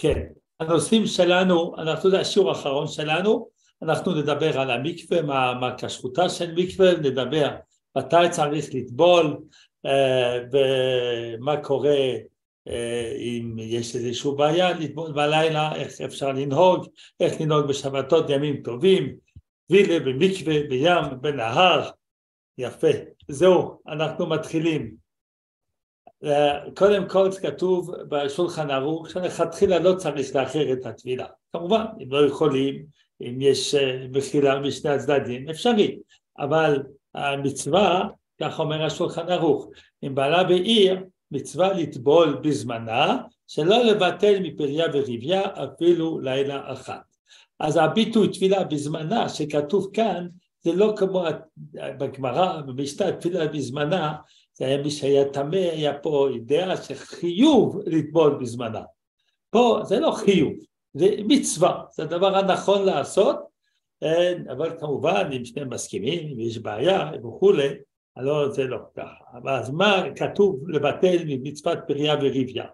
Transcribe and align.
כן, 0.00 0.22
הנושאים 0.60 1.06
שלנו, 1.06 1.74
אנחנו, 1.78 2.10
זה 2.10 2.20
השיעור 2.20 2.48
האחרון 2.48 2.86
שלנו, 2.86 3.48
אנחנו 3.82 4.14
נדבר 4.14 4.60
על 4.60 4.70
המקווה, 4.70 5.22
מה, 5.22 5.54
מה 5.54 5.74
כשרותה 5.78 6.28
של 6.28 6.54
מקווה, 6.56 6.92
נדבר 6.92 7.56
מתי 7.98 8.16
צריך 8.30 8.74
לטבול 8.74 9.38
אה, 9.86 10.38
ומה 10.52 11.56
קורה 11.56 11.96
אה, 12.68 13.12
אם 13.18 13.56
יש 13.58 13.96
איזושהי 13.96 14.30
בעיה 14.36 14.72
לטבול 14.72 15.12
בלילה, 15.12 15.74
איך 15.74 16.00
אפשר 16.00 16.32
לנהוג, 16.32 16.86
איך 17.20 17.40
לנהוג 17.40 17.66
בשבתות 17.66 18.30
ימים 18.30 18.62
טובים, 18.62 19.16
וילה 19.70 20.00
במקווה, 20.00 20.54
בים, 20.68 21.20
בנהר, 21.20 21.90
יפה. 22.58 22.88
זהו, 23.28 23.80
אנחנו 23.88 24.26
מתחילים. 24.26 25.07
קודם 26.76 27.08
כל 27.08 27.30
כתוב 27.42 27.94
בשולחן 28.08 28.70
ערוך 28.70 29.10
שלכתחילה 29.10 29.78
לא 29.78 29.94
צריך 29.94 30.36
לאחר 30.36 30.72
את 30.72 30.86
הטבילה. 30.86 31.26
כמובן, 31.52 31.84
אם 32.02 32.12
לא 32.12 32.26
יכולים, 32.26 32.84
אם 33.20 33.38
יש 33.40 33.74
מחילה 34.12 34.54
אה, 34.54 34.60
משני 34.60 34.90
הצדדים, 34.90 35.48
אפשרי. 35.48 35.98
אבל 36.38 36.82
המצווה, 37.14 38.08
כך 38.40 38.60
אומר 38.60 38.84
השולחן 38.84 39.28
ערוך, 39.28 39.68
אם 40.06 40.14
בעלה 40.14 40.44
בעיר, 40.44 41.00
מצווה 41.30 41.72
לטבול 41.72 42.40
בזמנה, 42.42 43.18
שלא 43.46 43.84
לבטל 43.84 44.40
מפריה 44.42 44.86
וריביה 44.92 45.42
אפילו 45.54 46.20
לילה 46.20 46.72
אחת. 46.72 47.02
אז 47.60 47.76
הביטוי 47.76 48.28
תפילה 48.28 48.64
בזמנה 48.64 49.28
שכתוב 49.28 49.90
כאן 49.92 50.26
זה 50.60 50.72
לא 50.72 50.94
כמו 50.96 51.24
בגמרא, 51.74 52.60
במשנה 52.60 53.12
תפילה 53.12 53.48
בזמנה, 53.48 54.14
זה 54.58 54.66
היה 54.66 54.82
מי 54.82 54.90
שהיה 54.90 55.24
טמא, 55.24 55.56
היה 55.56 55.98
פה 55.98 56.28
דעה 56.40 56.76
שחיוב 56.76 57.80
לטבול 57.86 58.38
בזמנה. 58.40 58.82
פה 59.50 59.80
זה 59.84 60.00
לא 60.00 60.10
חיוב, 60.10 60.52
זה 60.94 61.06
מצווה, 61.26 61.82
זה 61.92 62.02
הדבר 62.02 62.36
הנכון 62.36 62.84
לעשות, 62.84 63.36
אבל 64.52 64.78
כמובן 64.80 65.30
אם 65.36 65.44
שניהם 65.44 65.72
מסכימים, 65.72 66.28
אם 66.32 66.40
יש 66.40 66.58
בעיה 66.58 67.10
וכולי, 67.24 67.68
לא, 68.16 68.48
זה 68.48 68.64
לא 68.64 68.78
ככה. 68.96 69.24
אז 69.48 69.70
מה 69.70 70.02
כתוב 70.16 70.70
לבטל 70.70 71.16
ממצוות 71.26 71.78
פריה 71.86 72.14
וריביה? 72.14 72.64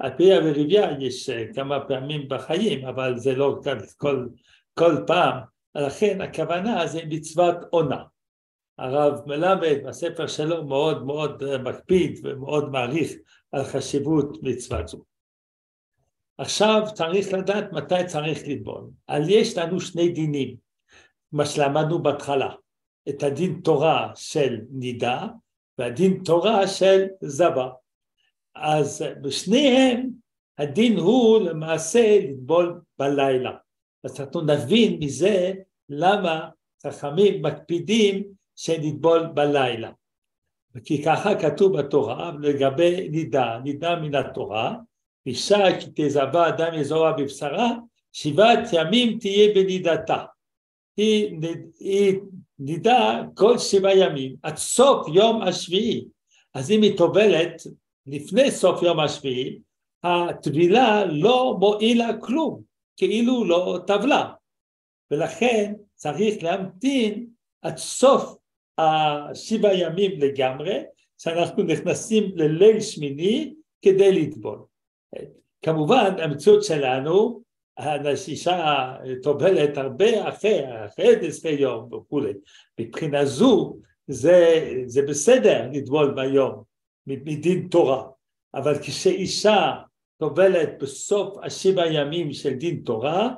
הפריה 0.00 0.40
וריביה 0.44 0.90
יש 1.00 1.30
כמה 1.54 1.80
פעמים 1.80 2.28
בחיים, 2.28 2.86
אבל 2.86 3.18
זה 3.18 3.34
לא 3.34 3.60
כל, 3.96 4.26
כל 4.74 4.96
פעם 5.06 5.38
לכן 5.74 6.20
הכוונה 6.20 6.86
זה 6.86 7.00
מצוות 7.08 7.56
עונה. 7.70 8.02
הרב 8.78 9.20
מלמד 9.26 9.76
בספר 9.86 10.26
שלו 10.26 10.64
מאוד 10.64 11.06
מאוד 11.06 11.56
מקפיד 11.58 12.20
ומאוד 12.22 12.70
מעריך 12.70 13.12
על 13.52 13.64
חשיבות 13.64 14.38
מצוות 14.42 14.88
זו. 14.88 15.02
עכשיו 16.38 16.82
צריך 16.94 17.32
לדעת 17.32 17.72
מתי 17.72 18.06
צריך 18.06 18.38
לטבול. 18.46 18.90
אז 19.08 19.28
יש 19.28 19.58
לנו 19.58 19.80
שני 19.80 20.08
דינים, 20.08 20.56
מה 21.32 21.46
שלמדנו 21.46 22.02
בהתחלה, 22.02 22.54
את 23.08 23.22
הדין 23.22 23.60
תורה 23.64 24.12
של 24.14 24.60
נידה 24.70 25.26
והדין 25.78 26.22
תורה 26.24 26.68
של 26.68 27.06
זבה. 27.20 27.68
אז 28.54 29.04
בשניהם 29.22 30.10
הדין 30.58 30.98
הוא 30.98 31.40
למעשה 31.40 32.18
לטבול 32.22 32.80
בלילה. 32.98 33.50
אז 34.04 34.20
אנחנו 34.20 34.40
נבין 34.40 34.98
מזה 35.00 35.52
למה 35.88 36.48
חכמים 36.86 37.42
מקפידים 37.42 38.22
שנטבול 38.56 39.26
בלילה. 39.26 39.90
כי 40.84 41.02
ככה 41.02 41.34
כתוב 41.34 41.78
בתורה 41.78 42.32
לגבי 42.40 43.08
נידה, 43.08 43.58
נידה 43.64 43.96
מן 43.96 44.14
התורה, 44.14 44.76
אישה 45.26 45.80
כי 45.80 45.90
תזבה 45.94 46.48
אדם 46.48 46.74
יזורה 46.74 47.12
בבשרה, 47.12 47.70
שבעת 48.12 48.68
ימים 48.72 49.18
תהיה 49.18 49.54
בנידתה. 49.54 50.24
היא, 50.96 51.38
היא 51.78 52.18
נידה 52.58 53.22
כל 53.34 53.58
שבעה 53.58 53.96
ימים, 53.96 54.36
עד 54.42 54.56
סוף 54.56 55.06
יום 55.14 55.42
השביעי. 55.42 56.04
אז 56.54 56.70
אם 56.70 56.82
היא 56.82 56.96
טובלת 56.96 57.62
לפני 58.06 58.50
סוף 58.50 58.82
יום 58.82 59.00
השביעי, 59.00 59.58
הטבילה 60.02 61.04
לא 61.04 61.56
מועילה 61.60 62.08
כלום. 62.20 62.62
כאילו 62.96 63.44
לא 63.44 63.78
טבלה, 63.86 64.32
ולכן 65.10 65.74
צריך 65.94 66.42
להמתין 66.42 67.26
עד 67.62 67.76
סוף 67.76 68.36
השבעה 68.78 69.74
ימים 69.74 70.20
לגמרי, 70.20 70.82
שאנחנו 71.18 71.62
נכנסים 71.62 72.32
לליל 72.34 72.80
שמיני 72.80 73.54
כדי 73.82 74.12
לטבול. 74.12 74.58
כמובן 75.62 76.14
המציאות 76.18 76.64
שלנו, 76.64 77.42
האישה 77.76 78.94
טובלת 79.22 79.76
הרבה 79.76 80.28
אחרי, 80.28 80.86
אחרי 80.86 81.26
עשרה 81.28 81.52
יום 81.52 81.92
וכולי, 81.92 82.32
מבחינה 82.80 83.24
זו 83.24 83.76
זה, 84.06 84.70
זה 84.86 85.02
בסדר 85.02 85.68
לטבול 85.72 86.14
ביום 86.14 86.62
מדין 87.06 87.68
תורה, 87.68 88.08
אבל 88.54 88.78
כשאישה 88.78 89.72
טובלת 90.18 90.82
בסוף 90.82 91.38
השבע 91.42 91.86
ימים 91.86 92.32
של 92.32 92.54
דין 92.54 92.82
תורה, 92.84 93.34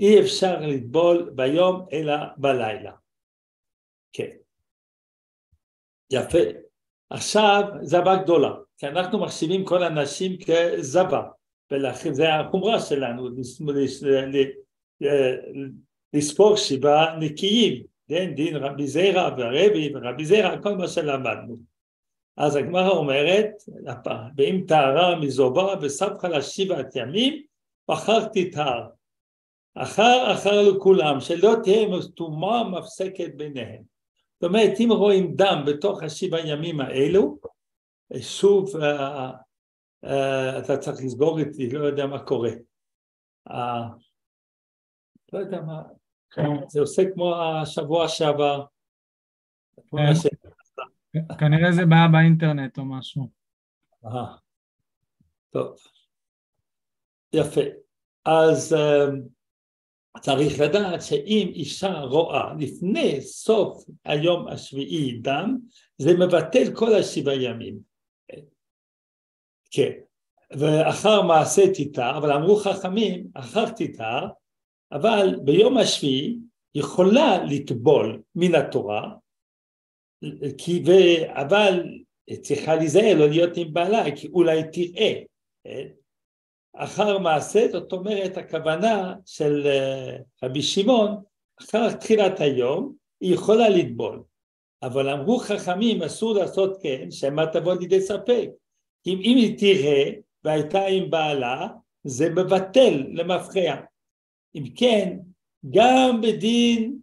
אי 0.00 0.20
אפשר 0.20 0.60
לטבול 0.60 1.30
ביום 1.34 1.86
אלא 1.92 2.14
בלילה. 2.36 2.92
כן. 4.12 4.30
יפה. 6.10 6.38
עכשיו 7.10 7.62
זבה 7.82 8.16
גדולה, 8.16 8.50
כי 8.78 8.86
אנחנו 8.86 9.18
מחשיבים 9.18 9.64
כל 9.64 9.82
הנשים 9.82 10.36
כזבה, 10.46 11.22
ולכן 11.70 12.14
זה 12.14 12.34
החומרה 12.34 12.80
שלנו, 12.80 13.28
לספור 16.14 16.56
שבעה 16.56 17.16
נקיים, 17.16 17.82
כן, 18.08 18.34
דין 18.34 18.56
רבי 18.56 18.86
זירא 18.86 19.30
והרבי 19.38 19.92
ורבי 19.94 20.24
זירא, 20.24 20.56
כל 20.62 20.76
מה 20.76 20.88
שלמדנו. 20.88 21.56
אז 22.36 22.56
הגמרא 22.56 22.90
אומרת, 22.90 23.50
ואם 24.36 24.64
טהרה 24.68 25.20
מזובה 25.20 25.74
וסבכה 25.80 26.28
לה 26.28 26.42
שבעת 26.42 26.96
ימים, 26.96 27.42
אחר 27.88 28.24
תטהר. 28.24 28.86
אחר 29.74 30.32
אחר 30.32 30.62
לכולם, 30.62 31.20
שלא 31.20 31.54
תהיה 31.62 31.88
טומאה 32.14 32.64
מפסקת 32.64 33.34
ביניהם. 33.36 33.89
זאת 34.40 34.48
אומרת, 34.48 34.80
אם 34.80 34.88
רואים 34.92 35.34
דם 35.36 35.64
בתוך 35.66 36.02
השבע 36.02 36.40
ימים 36.40 36.80
האלו, 36.80 37.38
שוב 38.20 38.76
uh, 38.76 38.80
uh, 40.04 40.08
אתה 40.58 40.76
צריך 40.76 40.96
לסגור 41.04 41.38
איתי, 41.38 41.70
לא 41.70 41.86
יודע 41.86 42.06
מה 42.06 42.24
קורה. 42.24 42.50
לא 45.32 45.38
יודע 45.38 45.60
מה, 45.60 45.82
זה 46.68 46.80
עושה 46.80 47.02
כמו 47.14 47.34
השבוע 47.36 48.08
שעבר. 48.08 48.64
כן. 51.12 51.22
כנראה 51.38 51.72
זה 51.72 51.86
בעיה 51.86 52.08
באינטרנט 52.12 52.78
או 52.78 52.84
משהו. 52.84 53.30
אה, 54.04 54.36
טוב. 55.50 55.76
יפה. 57.32 57.60
אז 58.24 58.76
צריך 60.18 60.60
לדעת 60.60 61.02
שאם 61.02 61.50
אישה 61.54 62.00
רואה 62.00 62.54
לפני 62.58 63.20
סוף 63.20 63.84
היום 64.04 64.48
השביעי 64.48 65.18
דם, 65.22 65.58
זה 65.98 66.14
מבטל 66.14 66.74
כל 66.74 66.94
השבעה 66.94 67.42
ימים. 67.42 67.78
כן. 69.70 69.90
ואחר 70.50 71.22
מעשה 71.22 71.62
תיתר, 71.74 72.18
אבל 72.18 72.32
אמרו 72.32 72.56
חכמים, 72.56 73.26
אחר 73.34 73.70
תיתר, 73.70 74.26
אבל 74.92 75.36
ביום 75.44 75.78
השביעי 75.78 76.36
יכולה 76.74 77.44
לטבול 77.44 78.22
מן 78.34 78.54
התורה, 78.54 79.14
כי, 80.58 80.82
ו... 80.86 80.90
אבל 81.32 81.84
צריכה 82.40 82.74
להיזהר 82.74 83.14
לא 83.18 83.28
להיות 83.28 83.56
עם 83.56 83.72
בעלה, 83.72 84.16
כי 84.16 84.28
אולי 84.28 84.62
תראה. 84.72 85.22
אחר 86.76 87.18
מעשה, 87.18 87.68
זאת 87.72 87.92
אומרת, 87.92 88.36
הכוונה 88.36 89.14
של 89.26 89.66
אה, 89.66 90.16
רבי 90.44 90.62
שמעון, 90.62 91.22
אחר 91.60 91.92
תחילת 91.92 92.40
היום, 92.40 92.94
היא 93.20 93.34
יכולה 93.34 93.68
לטבול. 93.68 94.22
אבל 94.82 95.08
אמרו 95.08 95.38
חכמים, 95.38 96.02
אסור 96.02 96.34
לעשות 96.34 96.78
כן, 96.82 97.10
שמא 97.10 97.44
תבוא 97.52 97.74
לידי 97.74 98.00
ספק. 98.00 98.48
אם, 99.06 99.18
אם 99.22 99.36
היא 99.36 99.58
תראה 99.58 100.10
והייתה 100.44 100.86
עם 100.86 101.10
בעלה, 101.10 101.68
זה 102.04 102.30
מבטל 102.30 103.04
למפרע. 103.12 103.76
אם 104.54 104.64
כן, 104.76 105.18
גם 105.70 106.20
בדין 106.20 106.98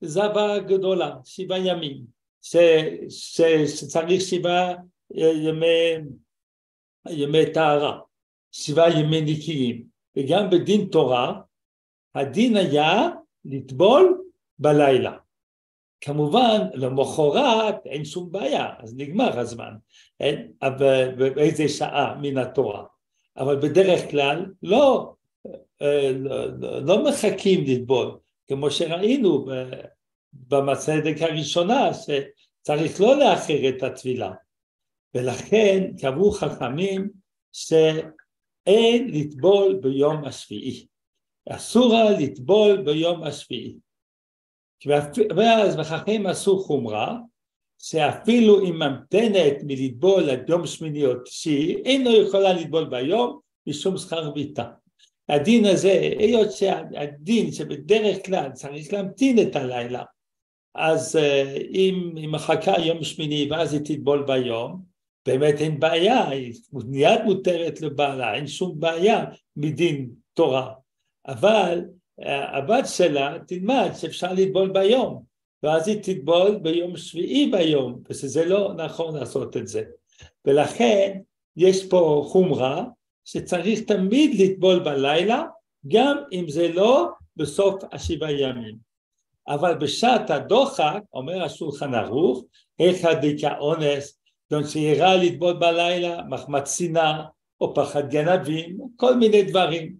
זבה 0.00 0.58
גדולה, 0.58 1.16
שבעה 1.24 1.58
ימים, 1.58 2.04
ש, 2.42 2.56
ש, 3.08 3.40
שצריך 3.66 4.22
שבעה 4.22 4.74
ימי, 5.10 5.94
ימי 7.08 7.52
טהרה, 7.54 8.00
שבעה 8.56 9.00
ימי 9.00 9.20
נקיים, 9.20 9.84
וגם 10.16 10.50
בדין 10.50 10.88
תורה 10.92 11.40
הדין 12.14 12.56
היה 12.56 13.08
לטבול 13.44 14.22
בלילה. 14.58 15.16
כמובן 16.00 16.58
למחרת 16.74 17.86
אין 17.86 18.04
שום 18.04 18.32
בעיה, 18.32 18.68
אז 18.78 18.94
נגמר 18.96 19.38
הזמן, 19.38 19.74
אין, 20.20 20.52
אבל 20.62 21.14
באיזה 21.14 21.68
שעה 21.68 22.18
מן 22.22 22.38
התורה. 22.38 22.84
אבל 23.36 23.56
בדרך 23.56 24.10
כלל 24.10 24.46
לא, 24.62 25.14
לא, 25.80 26.82
לא 26.82 27.04
מחכים 27.04 27.64
לטבול, 27.66 28.18
כמו 28.46 28.70
שראינו 28.70 29.46
במצדק 30.32 31.22
הראשונה, 31.22 31.90
שצריך 31.94 33.00
לא 33.00 33.18
לאחר 33.18 33.68
את 33.68 33.82
הטבילה. 33.82 34.32
ולכן 35.14 35.90
קבעו 36.00 36.30
חכמים 36.30 37.10
שאין 38.64 39.10
לטבול 39.10 39.78
ביום 39.82 40.24
השביעי. 40.24 40.86
אסור 41.48 41.94
לטבול 42.18 42.82
ביום 42.82 43.22
השביעי. 43.22 43.76
ואז 45.36 45.76
חכמים 45.82 46.26
עשו 46.26 46.58
חומרה, 46.58 47.18
שאפילו 47.78 48.60
אם 48.60 48.74
ממתנת 48.74 49.54
מלטבול 49.62 50.30
עד 50.30 50.50
יום 50.50 50.66
שמיני 50.66 51.06
או 51.06 51.14
תשיעי, 51.24 51.76
אינו 51.76 52.10
יכולה 52.12 52.52
לטבול 52.52 52.84
ביום 52.84 53.40
משום 53.66 53.98
שכר 53.98 54.30
ביתה. 54.30 54.70
הדין 55.28 55.64
הזה, 55.64 55.92
היות 56.18 56.52
שהדין 56.52 57.52
שבדרך 57.52 58.26
כלל 58.26 58.52
צריך 58.52 58.92
להמתין 58.92 59.38
את 59.42 59.56
הלילה, 59.56 60.02
אז 60.74 61.16
אה, 61.16 61.56
אם 61.70 62.12
היא 62.16 62.28
מחכה 62.28 62.80
יום 62.80 63.04
שמיני 63.04 63.48
ואז 63.50 63.72
היא 63.72 63.80
תטבול 63.84 64.24
ביום, 64.26 64.93
באמת 65.26 65.54
אין 65.60 65.80
בעיה, 65.80 66.28
היא 66.28 66.54
מיד 66.72 67.20
מותרת 67.24 67.80
לבעלה, 67.80 68.34
אין 68.34 68.46
שום 68.46 68.80
בעיה 68.80 69.24
מדין 69.56 70.10
תורה. 70.34 70.72
אבל 71.26 71.84
אה, 72.22 72.58
הבת 72.58 72.84
שלה 72.86 73.38
תלמד 73.46 73.90
שאפשר 73.94 74.32
לטבול 74.32 74.72
ביום, 74.72 75.22
ואז 75.62 75.88
היא 75.88 75.98
תטבול 76.02 76.58
ביום 76.62 76.96
שביעי 76.96 77.50
ביום, 77.50 78.02
ושזה 78.08 78.44
לא 78.44 78.74
נכון 78.74 79.16
לעשות 79.16 79.56
את 79.56 79.68
זה. 79.68 79.82
ולכן 80.44 81.20
יש 81.56 81.88
פה 81.88 82.24
חומרה 82.28 82.84
שצריך 83.24 83.80
תמיד 83.80 84.40
לטבול 84.40 84.78
בלילה, 84.78 85.42
גם 85.88 86.16
אם 86.32 86.44
זה 86.48 86.68
לא 86.72 87.08
בסוף 87.36 87.82
השבעה 87.92 88.32
ימים. 88.32 88.76
אבל 89.48 89.74
בשעת 89.74 90.30
הדוחק, 90.30 91.00
אומר 91.12 91.42
השולחן 91.42 91.94
ערוך, 91.94 92.44
היכא 92.78 93.14
דיקה 93.14 93.58
אונס, 93.58 94.18
דון 94.54 94.66
שירה 94.66 95.16
לטבול 95.16 95.52
בלילה, 95.52 96.22
מחמת 96.22 96.66
שנאה, 96.66 97.24
או 97.60 97.74
פחד 97.74 98.10
גנבים, 98.10 98.78
כל 98.96 99.16
מיני 99.16 99.42
דברים. 99.42 99.96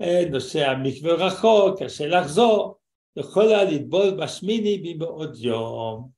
אה, 0.00 0.24
נושא 0.30 0.70
המקווה 0.70 1.14
רחוק, 1.14 1.82
קשה 1.82 2.06
לחזור, 2.06 2.76
יכולה 3.16 3.64
לטבול 3.64 4.10
בשמיני 4.10 4.80
מבעוד 4.84 5.36
יום. 5.36 6.08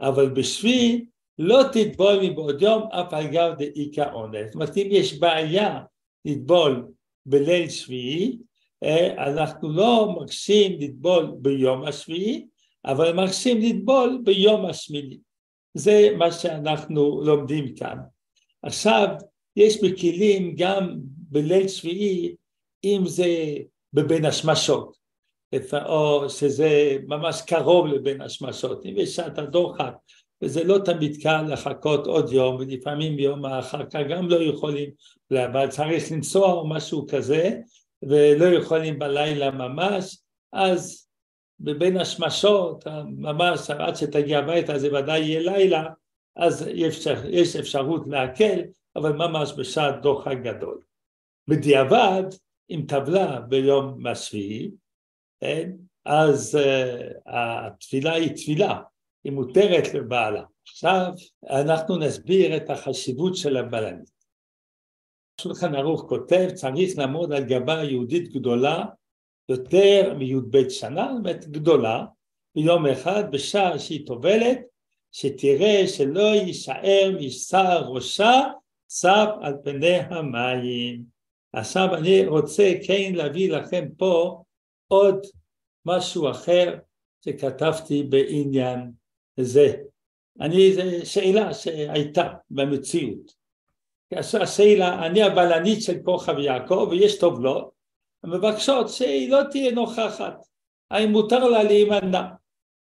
אבל 0.00 0.28
בשביעי 0.28 1.04
לא 1.38 1.62
תטבול 1.72 2.18
מבעוד 2.22 2.62
יום 2.62 2.82
אף 2.82 3.14
על 3.14 3.26
גב 3.26 3.52
דאיכא 3.58 4.12
אונס. 4.12 4.46
זאת 4.46 4.54
אומרת 4.54 4.76
אם 4.76 4.88
יש 4.90 5.18
בעיה 5.18 5.80
לטבול 6.24 6.88
בליל 7.26 7.68
שביעי, 7.68 8.38
אה, 8.84 9.30
אנחנו 9.30 9.72
לא 9.72 10.14
מרשים 10.16 10.80
לטבול 10.80 11.34
ביום 11.38 11.84
השביעי, 11.84 12.46
אבל 12.84 13.12
מרשים 13.12 13.60
לטבול 13.60 14.20
ביום 14.24 14.66
השמיני. 14.66 15.29
זה 15.74 16.08
מה 16.18 16.32
שאנחנו 16.32 17.22
לומדים 17.24 17.74
כאן. 17.74 17.96
עכשיו, 18.62 19.08
יש 19.56 19.82
בכלים 19.82 20.54
גם 20.56 20.96
בליל 21.06 21.68
שביעי, 21.68 22.34
אם 22.84 23.02
זה 23.06 23.26
בבין 23.92 24.24
השמשות, 24.24 24.96
או 25.86 26.30
שזה 26.30 26.96
ממש 27.06 27.42
קרוב 27.46 27.86
לבין 27.86 28.20
השמשות, 28.20 28.86
אם 28.86 28.94
יש 28.96 29.16
שעת 29.16 29.38
הדוחק, 29.38 29.94
וזה 30.42 30.64
לא 30.64 30.78
תמיד 30.84 31.16
קל 31.22 31.42
לחכות 31.42 32.06
עוד 32.06 32.32
יום, 32.32 32.56
ולפעמים 32.56 33.18
יום 33.18 33.46
אחר 33.46 33.84
כך 33.90 34.00
גם 34.10 34.28
לא 34.28 34.42
יכולים, 34.42 34.90
אבל 35.32 35.68
צריך 35.68 36.12
לנסוע 36.12 36.52
או 36.52 36.68
משהו 36.68 37.06
כזה, 37.10 37.58
ולא 38.02 38.44
יכולים 38.44 38.98
בלילה 38.98 39.50
ממש, 39.50 40.18
אז 40.52 41.09
בבין 41.60 41.96
השמשות, 41.96 42.86
ממש 43.06 43.70
עד 43.70 43.96
שתגיע 43.96 44.38
הביתה 44.38 44.78
זה 44.78 44.94
ודאי 44.94 45.20
יהיה 45.20 45.40
לילה, 45.40 45.86
אז 46.36 46.68
אפשר, 46.88 47.14
יש 47.30 47.56
אפשרות 47.56 48.02
להקל, 48.06 48.60
אבל 48.96 49.12
ממש 49.12 49.52
בשעת 49.58 50.02
דוחק 50.02 50.36
גדול. 50.44 50.80
בדיעבד, 51.48 52.22
אם 52.70 52.84
טבלה 52.88 53.40
ביום 53.40 54.06
השביעי, 54.06 54.70
כן, 55.40 55.70
אז 56.04 56.58
uh, 56.58 57.20
התפילה 57.26 58.12
היא 58.12 58.36
תפילה, 58.36 58.82
היא 59.24 59.32
מותרת 59.32 59.94
לבעלה. 59.94 60.44
עכשיו 60.68 61.12
אנחנו 61.50 61.96
נסביר 61.96 62.56
את 62.56 62.70
החשיבות 62.70 63.36
של 63.36 63.56
הבלנית. 63.56 64.10
שולחן 65.40 65.74
ערוך 65.74 66.04
כותב, 66.08 66.48
צריך 66.54 66.98
לעמוד 66.98 67.32
על 67.32 67.44
גבה 67.44 67.84
יהודית 67.84 68.32
גדולה 68.32 68.84
יותר 69.50 70.14
מי"ב 70.18 70.68
שנה, 70.68 71.08
זאת 71.12 71.18
אומרת 71.18 71.48
גדולה, 71.48 72.04
ביום 72.54 72.86
אחד 72.86 73.24
בשעה 73.30 73.78
שהיא 73.78 74.06
טובלת, 74.06 74.58
שתראה 75.12 75.88
שלא 75.88 76.20
יישאר 76.20 77.16
משער 77.20 77.84
ראשה 77.88 78.42
צף 78.86 79.28
על 79.40 79.54
פני 79.64 79.96
המים. 79.96 81.02
עכשיו 81.52 81.94
אני 81.94 82.26
רוצה 82.26 82.72
כן 82.86 83.12
להביא 83.14 83.52
לכם 83.52 83.88
פה 83.96 84.42
עוד 84.88 85.26
משהו 85.86 86.30
אחר 86.30 86.78
שכתבתי 87.24 88.02
בעניין 88.02 88.90
זה. 89.36 89.74
אני, 90.40 90.72
זו 90.72 90.82
שאלה 91.04 91.54
שהייתה 91.54 92.28
במציאות. 92.50 93.34
השאלה, 94.12 95.06
אני 95.06 95.22
הבלנית 95.22 95.82
של 95.82 95.98
כוכב 96.04 96.38
יעקב 96.38 96.88
ויש 96.90 97.18
טובלות 97.18 97.79
המבקשות 98.24 98.88
שהיא 98.88 99.30
לא 99.30 99.40
תהיה 99.50 99.72
נוכחת, 99.72 100.34
האם 100.90 101.10
מותר 101.12 101.48
לה 101.48 101.62
להימנע, 101.62 102.22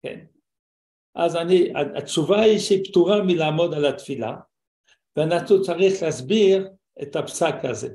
כן. 0.03 0.25
אז 1.15 1.35
אני, 1.35 1.73
התשובה 1.95 2.41
היא 2.41 2.59
שהיא 2.59 2.85
פטורה 2.85 3.23
מלעמוד 3.23 3.73
על 3.73 3.85
התפילה 3.85 4.35
ואנחנו 5.15 5.61
צריך 5.61 6.03
להסביר 6.03 6.67
את 7.01 7.15
הפסק 7.15 7.55
הזה. 7.63 7.89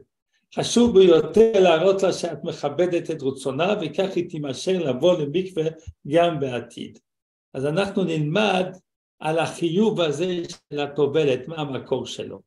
חשוב 0.55 0.99
ביותר 0.99 1.53
להראות 1.61 2.03
לה 2.03 2.13
שאת 2.13 2.45
מכבדת 2.45 3.11
את 3.11 3.23
רצונה 3.23 3.75
וכך 3.81 4.17
היא 4.17 4.31
תימשך 4.31 4.73
לבוא 4.73 5.19
למקווה 5.19 5.65
גם 6.09 6.41
בעתיד. 6.41 6.99
אז 7.55 7.67
אנחנו 7.67 8.05
נלמד 8.05 8.67
על 9.21 9.39
החיוב 9.39 10.01
הזה 10.01 10.43
של 10.73 10.81
הטובלת, 10.81 11.49
מה 11.49 11.57
המקור 11.57 12.07
שלו. 12.07 12.41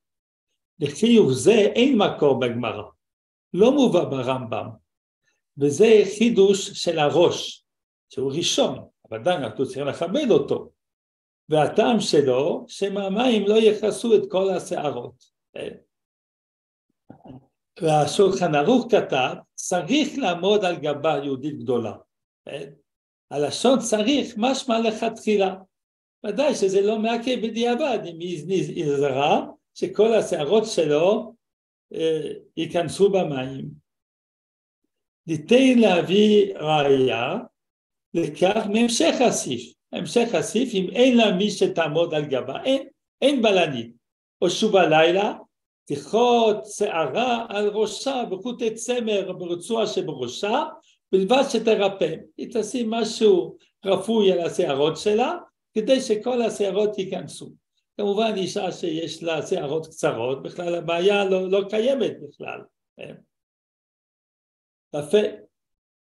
לחיוב 0.80 1.32
זה 1.32 1.52
אין 1.52 1.98
מקור 1.98 2.40
בגמרא, 2.40 2.84
לא 3.54 3.72
מובא 3.72 4.04
ברמב"ם, 4.04 4.70
וזה 5.58 6.04
חידוש 6.18 6.70
של 6.70 7.00
הראש, 7.00 7.66
שהוא 8.10 8.32
ראשון, 8.36 8.88
אבל 9.10 9.20
עדיין 9.20 9.44
אנחנו 9.44 9.66
צריכים 9.66 9.88
לכבד 9.88 10.32
אותו, 10.32 10.72
והטעם 11.50 12.00
שלו 12.00 12.66
שמהמים 12.68 13.48
לא 13.48 13.56
יכסו 13.56 14.16
את 14.16 14.22
כל 14.32 14.50
השערות. 14.50 15.34
והשולחן 17.82 18.56
ערוך 18.56 18.88
כתב, 18.92 19.36
צריך 19.56 20.18
לעמוד 20.18 20.66
על 20.66 20.76
גבה 20.76 21.18
יהודית 21.24 21.60
גדולה. 21.60 21.94
הלשון 23.32 23.80
צריך 23.80 24.36
משמע 24.38 24.80
לכתחילה. 24.80 25.56
ודאי 26.26 26.56
שזה 26.56 26.82
לא 26.82 27.00
מעכב 27.00 27.40
בדיעבד, 27.44 28.00
אם 28.06 28.20
היא 28.20 28.44
נזהרה 28.48 29.46
שכל 29.74 30.14
השערות 30.14 30.64
שלו 30.66 31.34
אה, 31.94 32.32
ייכנסו 32.58 33.10
במים. 33.12 33.83
ניתן 35.28 35.80
להביא 35.80 36.54
ראייה 36.56 37.38
לכך 38.14 38.68
מהמשך 38.74 39.16
הסעיף. 39.22 39.74
המשך 39.94 40.30
הסעיף, 40.34 40.74
אם 40.74 40.88
אין 40.92 41.18
לה 41.18 41.32
מי 41.32 41.52
שתעמוד 41.52 42.14
על 42.14 42.26
גבה, 42.26 42.64
אין, 42.64 42.88
אין 43.22 43.42
בלנית. 43.42 43.92
או 44.42 44.50
שוב 44.50 44.76
הלילה, 44.76 45.34
תכרות 45.86 46.66
שערה 46.66 47.46
על 47.50 47.68
ראשה 47.68 48.24
בחוטי 48.30 48.74
צמר 48.74 49.34
ברצועה 49.34 49.88
שבראשה, 49.88 50.64
בלבד 51.12 51.44
שתרפא. 51.50 52.16
היא 52.38 52.48
תשים 52.54 52.90
משהו 52.90 53.58
רפוי 53.86 54.32
על 54.32 54.40
השערות 54.40 54.98
שלה, 54.98 55.38
כדי 55.74 56.02
שכל 56.02 56.42
השערות 56.42 56.98
ייכנסו. 56.98 57.50
כמובן 57.98 58.32
אישה 58.36 58.72
שיש 58.72 59.24
לה 59.24 59.48
שערות 59.48 59.88
קצרות, 59.88 60.44
בכלל 60.44 60.76
הבעיה 60.76 61.26
לא, 61.26 61.50
לא 61.50 61.62
קיימת 61.70 62.14
בכלל. 62.22 62.60
יפה. 64.96 65.18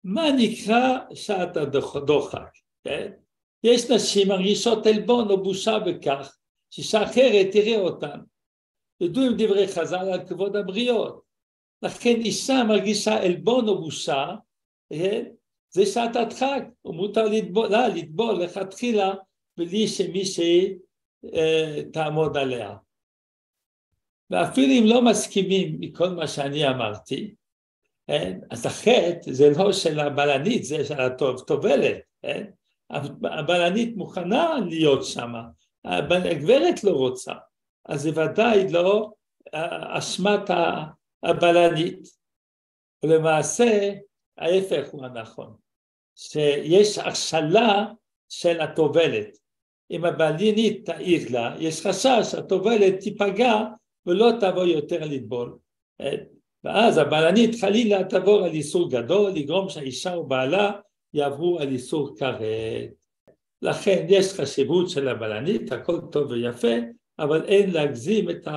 מה 0.04 0.24
נקרא 0.38 0.98
שעת 1.14 1.58
הדוחק? 1.58 2.58
כן? 2.84 3.12
יש 3.64 3.92
נשים 3.92 4.28
מרגישות 4.28 4.86
עלבון 4.86 5.30
או 5.30 5.44
בושה 5.44 5.80
בכך 5.80 6.38
שאישה 6.70 7.04
אחרת 7.04 7.48
תראה 7.52 7.80
אותן. 7.80 8.20
ידעו 9.02 9.24
עם 9.24 9.34
דברי 9.38 9.68
חז"ל 9.68 10.10
על 10.14 10.28
כבוד 10.28 10.56
הבריות. 10.56 11.22
לכן 11.82 12.16
אישה 12.16 12.64
מרגישה 12.68 13.24
עלבון 13.24 13.68
או 13.68 13.82
בושה, 13.82 14.36
כן? 14.90 15.26
זה 15.70 15.86
שעת 15.86 16.16
הדחק, 16.16 16.64
ומותר 16.86 17.24
לטבול, 17.26 17.68
לה, 17.68 17.88
לטבול 17.88 18.44
לכתחילה 18.44 19.14
בלי 19.58 19.88
שמישהי 19.88 20.74
אה, 21.34 21.82
תעמוד 21.94 22.38
עליה. 22.38 22.76
ואפילו 24.30 24.74
אם 24.74 24.84
לא 24.86 25.02
מסכימים 25.02 25.78
מכל 25.80 26.10
מה 26.10 26.28
שאני 26.28 26.68
אמרתי, 26.68 27.36
כן? 28.08 28.40
אז 28.52 28.66
החטא 28.66 29.32
זה 29.32 29.50
לא 29.58 29.74
של 29.74 30.00
הבלנית, 30.00 30.64
זה 30.64 30.86
של 30.86 31.02
הטובלת, 31.02 31.98
כן? 32.22 32.50
הבלנית 33.24 33.96
מוכנה 33.96 34.56
להיות 34.70 35.06
שם, 35.06 35.34
הגברת 35.86 36.84
לא 36.84 36.92
רוצה, 36.92 37.34
אז 37.86 38.02
זה 38.02 38.10
ודאי 38.10 38.72
לא 38.72 39.12
אשמת 39.98 40.50
הבלנית, 41.24 42.08
ולמעשה 43.04 43.94
ההפך 44.38 44.90
הוא 44.92 45.06
הנכון, 45.06 45.56
שיש 46.16 46.98
הכשלה 46.98 47.86
של 48.30 48.62
הטובלת, 48.62 49.38
אם 49.92 50.06
הבלנית 50.06 50.86
תעיר 50.86 51.28
לה, 51.32 51.56
יש 51.60 51.88
חשש 51.88 52.32
שהטובלת 52.32 53.00
תיפגע 53.00 53.62
ולא 54.06 54.32
תבוא 54.40 54.64
יותר 54.64 55.06
לטבול, 55.06 55.58
ואז 56.64 56.98
הבלנית 56.98 57.56
חלילה 57.62 58.04
תעבור 58.04 58.46
על 58.46 58.52
איסור 58.52 58.90
גדול, 58.90 59.32
לגרום 59.32 59.70
שהאישה 59.70 60.18
ובעלה 60.18 60.72
יעברו 61.14 61.60
על 61.60 61.68
איסור 61.68 62.16
כרת. 62.18 62.90
לכן 63.62 64.06
יש 64.10 64.34
חשיבות 64.34 64.90
של 64.90 65.08
הבלנית, 65.08 65.72
הכל 65.72 66.00
טוב 66.12 66.32
ויפה, 66.32 66.76
אבל 67.20 67.46
אין 67.46 67.72
להגזים 67.72 68.30
את 68.30 68.48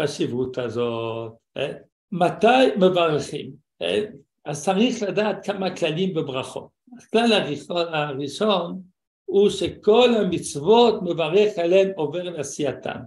החשיבות 0.00 0.58
הזאת. 0.58 1.32
אה? 1.56 1.72
מתי 2.12 2.76
מברכים? 2.76 3.52
אה? 3.82 4.04
אז 4.44 4.64
צריך 4.64 5.02
לדעת 5.02 5.46
כמה 5.46 5.76
כללים 5.76 6.14
בברכות. 6.14 6.68
הכלל 6.98 7.32
הראשון, 7.32 7.94
הראשון 7.94 8.82
הוא 9.24 9.50
שכל 9.50 10.14
המצוות 10.14 11.02
מברך 11.02 11.58
עליהן 11.58 11.92
עובר 11.96 12.22
לעשייתן. 12.22 12.98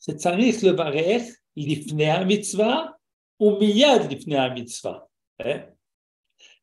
שצריך 0.00 0.64
לברך 0.64 1.22
לפני 1.56 2.10
המצווה 2.10 2.86
ומיד 3.40 4.02
לפני 4.10 4.38
המצווה. 4.38 4.98
אה? 5.40 5.58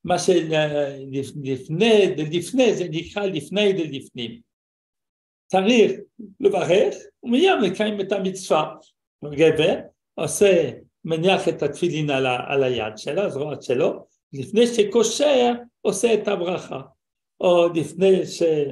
מה 0.04 0.20
שלפני, 0.20 2.16
לפני 2.16 2.76
זה 2.76 2.88
נקרא 2.92 3.26
לפני 3.26 3.70
ולפנים. 3.70 4.42
צריך 5.48 5.92
לברך 6.40 6.96
ומיד 7.24 7.54
לקיים 7.62 8.02
את 8.02 8.12
המצווה. 8.12 8.76
גבר 9.26 9.76
עושה, 10.16 10.72
מניח 11.06 11.48
את 11.48 11.64
התפילין 11.64 12.10
על, 12.10 12.26
ה, 12.26 12.38
על 12.48 12.64
היד 12.64 12.98
שלה, 12.98 13.30
זרוע 13.30 13.56
שלו, 13.62 14.06
לפני 14.34 14.68
שקושר 14.68 15.54
עושה 15.82 16.14
את 16.14 16.28
הברכה. 16.28 16.82
או 17.40 17.68
לפני 17.68 18.26
שיש 18.26 18.72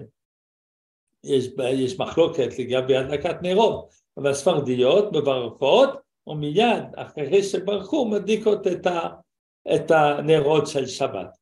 מחלוקת 2.00 2.60
לגבי 2.60 2.98
הדלקת 2.98 3.36
נרות, 3.42 3.90
אבל 4.18 4.34
ספרדיות 4.34 5.14
מברכות 5.16 6.03
ומיד 6.28 6.84
אחרי 6.96 7.44
שברכו 7.44 8.10
מדליקות 8.10 8.68
את, 8.68 8.88
ה, 8.88 9.10
את 9.76 9.92
הנרות 9.92 10.68
של 10.68 10.88
שבת. 10.88 11.38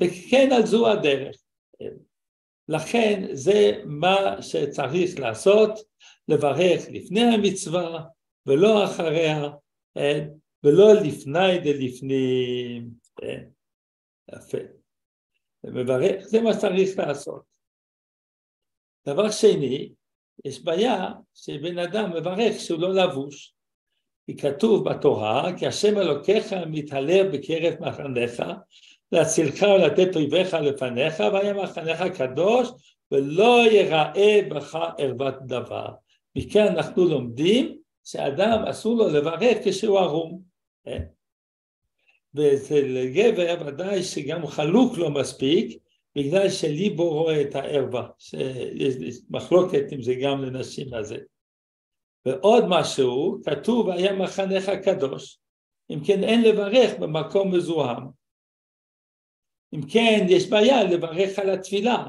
וכן 0.00 0.48
על 0.56 0.66
זו 0.66 0.90
הדרך. 0.90 1.36
לכן 2.68 3.28
זה 3.32 3.82
מה 3.84 4.42
שצריך 4.42 5.20
לעשות, 5.20 5.70
לברך 6.28 6.80
לפני 6.90 7.20
המצווה 7.20 8.04
ולא 8.46 8.84
אחריה, 8.84 9.50
ולא 10.64 10.92
לפני 11.04 11.58
דלפנים. 11.58 12.90
יפה. 14.34 14.58
מברך, 15.64 16.24
זה 16.24 16.40
מה 16.40 16.52
שצריך 16.52 16.98
לעשות. 16.98 17.42
דבר 19.06 19.30
שני, 19.30 19.92
יש 20.44 20.64
בעיה 20.64 21.12
שבן 21.34 21.78
אדם 21.78 22.10
מברך 22.16 22.60
שהוא 22.60 22.80
לא 22.80 22.94
לבוש. 22.94 23.54
כי 24.26 24.36
כתוב 24.36 24.88
בתורה, 24.88 25.52
כי 25.58 25.66
השם 25.66 25.98
אלוקיך 25.98 26.52
מתהלך 26.52 27.26
בקרב 27.32 27.74
מחניך, 27.80 28.42
להצילך 29.12 29.62
ולתת 29.62 30.16
אויביך 30.16 30.54
לפניך, 30.54 31.20
והיה 31.32 31.54
מחניך 31.54 32.02
קדוש, 32.02 32.68
ולא 33.12 33.70
יראה 33.70 34.40
בך 34.50 34.78
ערוות 34.98 35.34
דבר. 35.46 35.88
מכאן 36.36 36.66
אנחנו 36.66 37.04
לומדים 37.04 37.78
שאדם 38.04 38.64
אסור 38.70 38.96
לו 38.96 39.08
לברך 39.08 39.58
כשהוא 39.64 39.98
ערום. 39.98 40.42
אה? 40.86 40.98
ואצל 42.34 43.06
גבר 43.14 43.66
ודאי 43.66 44.02
שגם 44.02 44.46
חלוק 44.46 44.98
לא 44.98 45.10
מספיק, 45.10 45.78
בגלל 46.16 46.50
שליבו 46.50 47.10
רואה 47.10 47.40
את 47.40 47.54
הערווה, 47.54 48.08
שיש 48.18 49.18
מחלוקת 49.30 49.92
אם 49.92 50.02
זה 50.02 50.14
גם 50.14 50.44
לנשים 50.44 50.94
הזה. 50.94 51.16
ועוד 52.26 52.64
משהו, 52.68 53.40
כתוב 53.44 53.90
היה 53.90 54.12
מחנך 54.12 54.70
קדוש, 54.84 55.38
אם 55.90 55.98
כן 56.06 56.24
אין 56.24 56.42
לברך 56.42 56.98
במקום 57.00 57.54
מזוהם. 57.54 58.08
אם 59.74 59.80
כן 59.92 60.26
יש 60.28 60.50
בעיה 60.50 60.84
לברך 60.84 61.38
על 61.38 61.50
התפילה. 61.50 62.04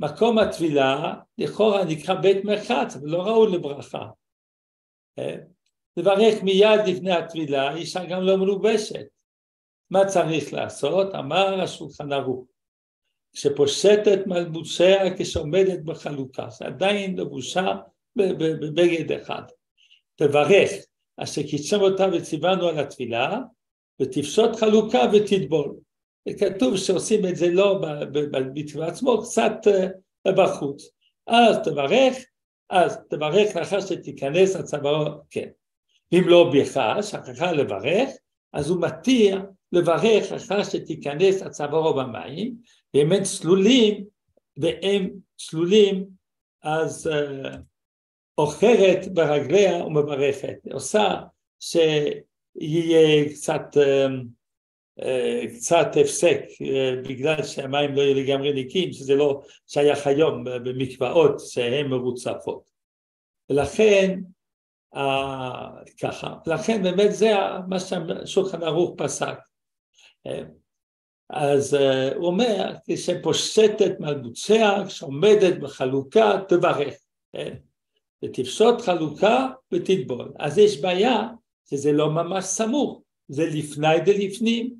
מקום 0.00 0.38
התפילה 0.38 1.14
לכאורה 1.38 1.84
נקרא 1.84 2.14
בית 2.14 2.44
מרחץ, 2.44 2.96
לא 3.02 3.22
ראוי 3.22 3.56
לברכה. 3.56 4.06
אה? 5.18 5.36
לברך 5.96 6.42
מיד 6.42 6.80
לפני 6.86 7.12
התפילה, 7.12 7.74
אישה 7.74 8.04
גם 8.04 8.22
לא 8.22 8.36
מלובשת. 8.36 9.06
מה 9.90 10.06
צריך 10.06 10.52
לעשות? 10.52 11.14
אמר 11.14 11.60
השולחן 11.62 12.12
ערוך. 12.12 12.46
כשפושטת 13.32 14.26
מלבושיה 14.26 15.18
כשעומדת 15.18 15.84
בחלוקה, 15.84 16.48
זה 16.50 16.66
עדיין 16.66 17.18
לבושה 17.18 17.74
בבגד 18.16 19.12
אחד. 19.12 19.42
תברך, 20.16 20.70
אשר 21.16 21.42
קידשם 21.42 21.80
אותה 21.80 22.06
וציוונו 22.12 22.68
על 22.68 22.78
התפילה, 22.78 23.38
ותפשוט 24.02 24.56
חלוקה 24.56 25.00
ותטבול. 25.12 25.76
וכתוב 26.28 26.76
שעושים 26.76 27.26
את 27.26 27.36
זה 27.36 27.50
לא 27.50 27.80
במתווה 28.10 28.86
עצמו, 28.86 29.22
קצת 29.22 29.52
אה, 30.26 30.32
בחוץ. 30.32 30.90
אז 31.26 31.56
תברך, 31.64 32.16
אז 32.70 32.98
תברך 33.10 33.56
לאחר 33.56 33.80
שתיכנס 33.80 34.56
הצווארו, 34.56 35.20
כן. 35.30 35.48
אם 36.12 36.22
לא 36.26 36.52
בך, 36.54 36.80
שכחה 37.02 37.52
לברך, 37.52 38.08
אז 38.52 38.70
הוא 38.70 38.80
מתיר 38.80 39.42
לברך 39.72 40.32
אחר 40.32 40.64
שתיכנס 40.64 41.42
הצווארו 41.42 41.94
במים, 41.94 42.54
ואם 42.94 43.12
הם 43.12 43.22
צלולים, 43.22 44.04
והם 44.56 45.10
צלולים, 45.36 46.06
אז 46.62 47.10
אוכרת 48.38 49.12
ברגליה 49.14 49.84
ומברכת, 49.84 50.56
עושה 50.72 51.14
שיהיה 51.60 53.28
קצת, 53.30 53.76
uh, 55.00 55.02
קצת 55.56 55.86
הפסק 56.00 56.40
uh, 56.62 57.08
בגלל 57.08 57.42
שהמים 57.42 57.94
לא 57.94 58.02
יהיו 58.02 58.14
לגמרי 58.14 58.64
נקיים, 58.64 58.92
שזה 58.92 59.14
לא 59.14 59.42
שייך 59.66 60.06
היום 60.06 60.44
במקוואות 60.44 61.40
שהן 61.40 61.86
מרוצפות. 61.86 62.70
ולכן 63.50 64.20
ככה, 66.00 66.34
לכן 66.46 66.82
באמת 66.82 67.12
זה 67.12 67.32
מה 67.68 67.80
שהשולחן 67.80 68.62
ערוך 68.62 68.94
פסק. 68.96 69.38
אז 71.30 71.74
uh, 71.74 72.14
הוא 72.14 72.26
אומר, 72.26 72.72
כשפושטת 72.90 74.00
מלבוציה, 74.00 74.84
כשעומדת 74.86 75.58
בחלוקה, 75.60 76.38
תברך. 76.48 76.94
ותפשוט 78.24 78.80
חלוקה 78.80 79.48
ותטבול. 79.72 80.32
אז 80.38 80.58
יש 80.58 80.80
בעיה 80.80 81.28
שזה 81.70 81.92
לא 81.92 82.10
ממש 82.10 82.44
סמוך, 82.44 83.02
זה 83.28 83.46
לפני 83.46 84.00
דלפנים, 84.04 84.74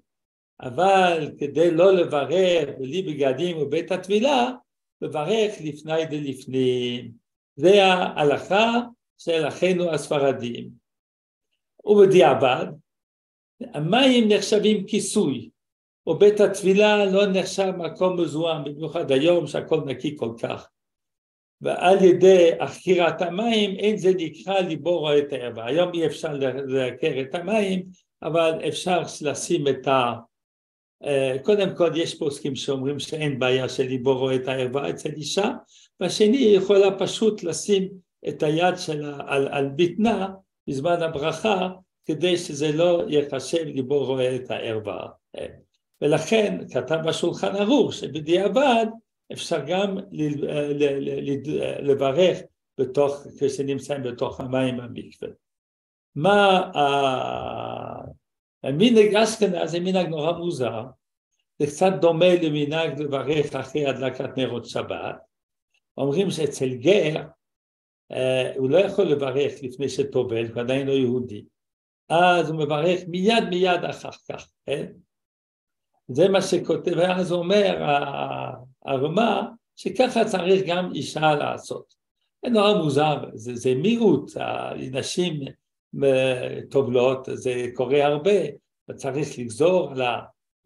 אבל 0.60 1.30
כדי 1.38 1.70
לא 1.70 1.92
לברר 1.92 2.74
בלי 2.78 3.02
בגדים 3.02 3.58
ובית 3.58 3.92
הטבילה, 3.92 4.50
לברך 5.02 5.54
לפני 5.64 6.06
דלפנים. 6.06 7.12
זה 7.56 7.84
ההלכה 7.84 8.80
של 9.18 9.48
אחינו 9.48 9.90
הספרדים. 9.90 10.70
ובדיעבד, 11.84 12.66
המים 13.60 14.28
נחשבים 14.28 14.86
כיסוי, 14.86 15.50
או 16.06 16.18
בית 16.18 16.40
התפילה 16.40 17.04
לא 17.04 17.26
נחשב 17.26 17.72
מקום 17.78 18.20
מזוהם, 18.20 18.64
במיוחד 18.64 19.10
היום 19.10 19.46
שהכל 19.46 19.80
נקי 19.86 20.16
כל 20.16 20.34
כך. 20.42 20.68
ועל 21.60 22.04
ידי 22.04 22.50
עקירת 22.58 23.22
המים 23.22 23.76
אין 23.78 23.96
זה 23.96 24.12
נקרא 24.16 24.60
ליבו 24.60 24.98
רואה 24.98 25.18
את 25.18 25.32
הערווה. 25.32 25.66
היום 25.66 25.94
אי 25.94 26.06
אפשר 26.06 26.32
לעקר 26.66 27.20
את 27.20 27.34
המים, 27.34 27.82
אבל 28.22 28.60
אפשר 28.68 29.02
לשים 29.22 29.68
את 29.68 29.88
ה... 29.88 30.12
אה, 31.04 31.36
קודם 31.42 31.76
כל 31.76 31.90
יש 31.94 32.18
פוסקים 32.18 32.56
שאומרים 32.56 32.98
שאין 32.98 33.38
בעיה 33.38 33.68
של 33.68 33.82
ליבו 33.82 34.18
רואה 34.18 34.34
את 34.34 34.48
הערווה 34.48 34.90
אצל 34.90 35.10
אישה, 35.16 35.50
והשני 36.00 36.36
היא 36.36 36.56
יכולה 36.56 36.98
פשוט 36.98 37.42
לשים 37.42 37.88
את 38.28 38.42
היד 38.42 38.76
שלה 38.76 39.18
על, 39.26 39.48
על 39.48 39.70
בטנה 39.76 40.28
בזמן 40.68 41.02
הברכה 41.02 41.68
כדי 42.04 42.36
שזה 42.36 42.72
לא 42.72 43.02
יחשב 43.08 43.64
ליבו 43.64 44.04
רואה 44.04 44.36
את 44.36 44.50
הערווה. 44.50 45.06
ולכן 46.00 46.58
כתב 46.72 46.98
בשולחן 47.06 47.56
ערוך 47.56 47.92
שבדיעבד 47.92 48.86
אפשר 49.32 49.64
גם 49.66 49.96
לברך 51.82 52.38
בתוך, 52.78 53.26
כשנמצאים 53.40 54.02
בתוך 54.02 54.40
המים 54.40 54.76
במקווה. 54.76 55.28
מה 56.14 56.70
המנהג 58.62 59.14
אשכנז 59.14 59.70
זה 59.70 59.80
מנהג 59.80 60.06
נורא 60.06 60.32
מוזר, 60.32 60.82
זה 61.58 61.66
קצת 61.66 61.92
דומה 62.00 62.34
למנהג 62.42 63.00
לברך 63.00 63.54
אחרי 63.54 63.86
הדלקת 63.86 64.38
נרות 64.38 64.64
שבת. 64.64 65.16
אומרים 65.96 66.30
שאצל 66.30 66.74
גר 66.74 67.22
אה, 68.12 68.52
הוא 68.56 68.70
לא 68.70 68.78
יכול 68.78 69.04
לברך 69.04 69.52
לפני 69.62 69.88
שטובל, 69.88 70.46
הוא 70.52 70.60
עדיין 70.60 70.86
לא 70.86 70.92
יהודי. 70.92 71.44
אז 72.08 72.50
הוא 72.50 72.58
מברך 72.58 73.00
מיד 73.08 73.44
מיד 73.50 73.84
אחר 73.90 74.10
כך, 74.28 74.48
כן? 74.66 74.86
זה 76.08 76.28
מה 76.28 76.42
שכותב, 76.42 76.92
ואז 76.96 77.32
אומר 77.32 77.82
הרמה 78.86 79.48
שככה 79.76 80.24
צריך 80.24 80.62
גם 80.66 80.94
אישה 80.94 81.34
לעשות. 81.34 81.94
זה 82.44 82.50
נורא 82.50 82.74
מוזר, 82.74 83.24
זה, 83.34 83.56
זה 83.56 83.74
מיעוט, 83.74 84.30
נשים 84.92 85.40
טובלות, 86.70 87.28
זה 87.32 87.66
קורה 87.74 88.04
הרבה, 88.04 88.40
וצריך 88.90 89.38
לגזור 89.38 89.90
על 89.90 90.02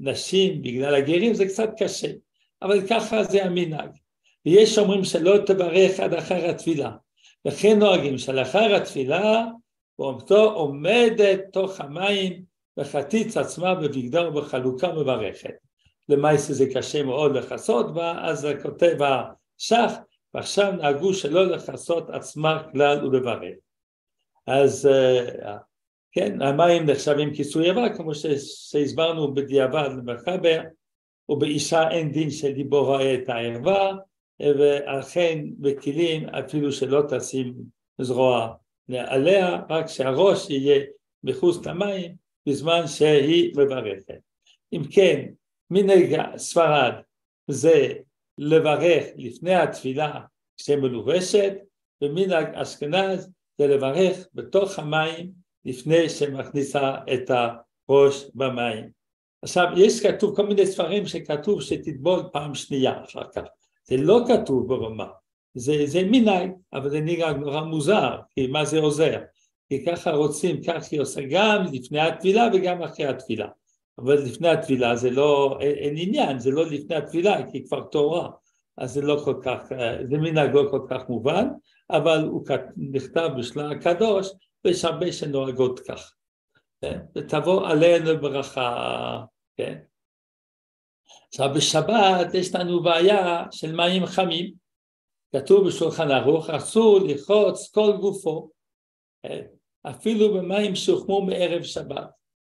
הנשים 0.01 0.63
בגלל 0.63 0.95
הגרים, 0.95 1.35
זה 1.35 1.45
קצת 1.45 1.71
קשה, 1.79 2.09
אבל 2.63 2.87
ככה 2.89 3.25
זה 3.25 3.45
המנהג. 3.45 3.91
ויש 4.47 4.79
אומרים 4.79 5.05
שלא 5.05 5.37
תברך 5.47 6.01
עד 6.01 6.15
אחר 6.15 6.51
התפילה, 6.51 6.91
וכן 7.47 7.79
נוהגים 7.79 8.19
שלאחר 8.19 8.75
התפילה, 8.75 9.45
ועומתו 9.99 10.53
עומדת 10.53 11.41
תוך 11.53 11.81
המים 11.81 12.43
וחציץ 12.79 13.37
עצמה 13.37 13.75
בבגדה 13.75 14.29
ובחלוקה 14.29 14.93
מברכת. 14.93 15.70
למעשה 16.11 16.53
זה 16.53 16.67
קשה 16.75 17.03
מאוד 17.03 17.37
לכסות 17.37 17.95
בה, 17.95 18.25
אז 18.25 18.49
כותב 18.63 18.97
השח, 19.03 19.93
ועכשיו 20.35 20.73
נהגו 20.73 21.15
שלא 21.15 21.47
לכסות 21.47 22.11
עצמה 22.11 22.63
כלל 22.73 23.05
ולברך. 23.05 23.55
אז 24.47 24.87
אה, 24.87 25.57
כן, 26.13 26.43
המים 26.43 26.87
נחשבים 26.87 27.35
כיסוי 27.35 27.71
איבה, 27.71 27.97
כמו 27.97 28.15
שהסברנו 28.15 29.35
בדיעבד 29.35 29.89
למחבר, 29.99 30.61
ובאישה 31.29 31.91
אין 31.91 32.13
דין 32.13 32.31
של 32.31 32.53
דיבור 32.53 32.87
רואה 32.87 33.15
את 33.15 33.29
הערווה, 33.29 33.93
ואכן 34.41 35.39
בכלים 35.59 36.29
אפילו 36.29 36.73
שלא 36.73 37.03
תשים 37.09 37.55
זרוע 38.01 38.55
עליה, 38.89 39.61
רק 39.71 39.87
שהראש 39.87 40.51
יהיה 40.51 40.85
מחוץ 41.25 41.67
למים 41.67 42.15
בזמן 42.47 42.87
שהיא 42.87 43.53
מברכת. 43.57 44.21
אם 44.73 44.83
כן, 44.91 45.27
מנהג 45.71 46.37
ספרד 46.37 46.93
זה 47.49 47.93
לברך 48.39 49.05
לפני 49.17 49.55
התפילה 49.55 50.21
כשמלובשת, 50.57 51.53
ומנהג 52.03 52.55
אשכנז 52.55 53.31
זה 53.59 53.67
לברך 53.67 54.27
בתוך 54.35 54.79
המים 54.79 55.33
לפני 55.65 56.09
שמכניסה 56.09 56.95
את 57.13 57.31
הראש 57.31 58.31
במים. 58.35 58.91
עכשיו, 59.43 59.67
יש 59.77 60.07
כתוב 60.07 60.37
כל 60.37 60.47
מיני 60.47 60.67
ספרים 60.67 61.07
שכתוב 61.07 61.63
שתטבול 61.63 62.23
פעם 62.33 62.55
שנייה 62.55 63.05
אחר 63.05 63.31
כך. 63.35 63.43
זה 63.85 63.97
לא 63.97 64.21
כתוב 64.29 64.69
ברמה, 64.69 65.07
זה, 65.55 65.87
זה 65.87 66.03
מנהג, 66.05 66.51
אבל 66.73 66.91
זה 66.91 67.01
נראה 67.01 67.33
נורא 67.33 67.61
מוזר, 67.61 68.19
כי 68.31 68.47
מה 68.47 68.65
זה 68.65 68.79
עוזר? 68.79 69.19
כי 69.69 69.85
ככה 69.85 70.11
רוצים, 70.11 70.63
כך 70.63 70.89
היא 70.91 71.01
עושה 71.01 71.21
גם 71.31 71.65
לפני 71.73 72.01
התפילה 72.01 72.49
וגם 72.53 72.83
אחרי 72.83 73.07
התפילה. 73.07 73.49
אבל 74.03 74.15
לפני 74.15 74.49
התפילה 74.49 74.97
זה 74.97 75.11
לא, 75.11 75.59
אין, 75.61 75.75
אין 75.75 75.95
עניין, 75.99 76.39
זה 76.39 76.51
לא 76.51 76.67
לפני 76.67 76.97
התפילה, 76.97 77.51
כי 77.51 77.65
כבר 77.67 77.81
תורה, 77.81 78.31
אז 78.79 78.93
זה 78.93 79.01
לא 79.01 79.21
כל 79.25 79.35
כך, 79.43 79.63
זה 80.11 80.19
מנהג 80.19 80.55
לא 80.55 80.69
כל 80.71 80.87
כך 80.91 81.09
מובן, 81.09 81.49
אבל 81.91 82.25
הוא 82.25 82.45
נכתב 82.77 83.29
בשלל 83.39 83.73
הקדוש, 83.73 84.29
ויש 84.65 84.85
הרבה 84.85 85.13
שנוהגות 85.13 85.81
כך. 85.81 86.15
כן? 86.81 86.99
ותבוא 87.17 87.69
עלינו 87.69 88.21
ברכה, 88.21 89.25
כן? 89.57 89.79
עכשיו 91.29 91.51
בשבת 91.57 92.35
יש 92.35 92.55
לנו 92.55 92.83
בעיה 92.83 93.45
של 93.51 93.77
מים 93.77 94.07
חמים, 94.07 94.55
כתוב 95.37 95.67
בשולחן 95.67 96.11
ערוך, 96.11 96.51
אסור 96.51 96.99
לחוץ 97.09 97.71
כל 97.71 97.93
גופו, 98.01 98.51
כן? 99.23 99.47
אפילו 99.83 100.35
במים 100.35 100.77
שהוחמו 100.77 101.23
מערב 101.27 101.63
שבת, 101.63 102.11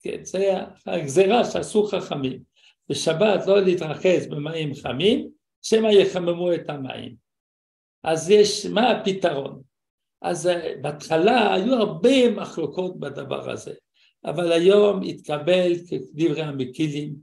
כן? 0.05 0.25
זה 0.25 0.55
הגזירה 0.87 1.45
שעשו 1.45 1.87
חכמים, 1.87 2.40
בשבת 2.88 3.47
לא 3.47 3.62
להתרחץ 3.62 4.27
במים 4.31 4.75
חמים, 4.75 5.29
שמא 5.62 5.88
יחממו 5.88 6.55
את 6.55 6.71
המים. 6.71 7.14
אז 8.03 8.31
יש, 8.31 8.67
מה 8.67 8.90
הפתרון? 8.90 9.62
אז 10.23 10.47
אה, 10.47 10.75
בהתחלה 10.83 11.55
היו 11.55 11.75
הרבה 11.75 12.31
מחלוקות 12.31 13.01
בדבר 13.01 13.51
הזה, 13.51 13.73
אבל 14.25 14.53
היום 14.53 15.03
התקבל 15.03 15.73
כדברי 15.88 16.43
המקילים, 16.43 17.14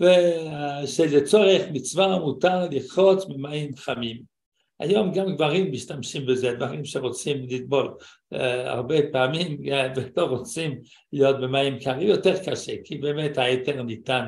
ושלצורך 0.00 1.62
מצווה 1.72 2.18
מותר 2.18 2.68
לחרוץ 2.70 3.24
במים 3.24 3.76
חמים. 3.76 4.37
היום 4.80 5.12
גם 5.12 5.34
גברים 5.34 5.72
משתמשים 5.72 6.26
בזה, 6.26 6.52
דברים 6.52 6.84
שרוצים 6.84 7.46
לטבול 7.48 7.94
אה, 8.32 8.72
הרבה 8.72 8.96
פעמים 9.12 9.58
ולא 9.96 10.24
רוצים 10.26 10.80
להיות 11.12 11.40
במים 11.40 11.78
קרים, 11.78 12.08
יותר 12.08 12.44
קשה, 12.44 12.72
כי 12.84 12.98
באמת 12.98 13.38
ההיתר 13.38 13.82
ניתן 13.82 14.24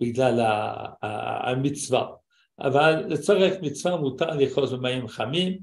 בגלל 0.00 0.40
המצווה. 1.42 2.06
אבל 2.60 3.04
לצורך 3.08 3.54
מצווה 3.62 3.96
מותר 3.96 4.30
לכעוס 4.30 4.72
במים 4.72 5.08
חמים, 5.08 5.58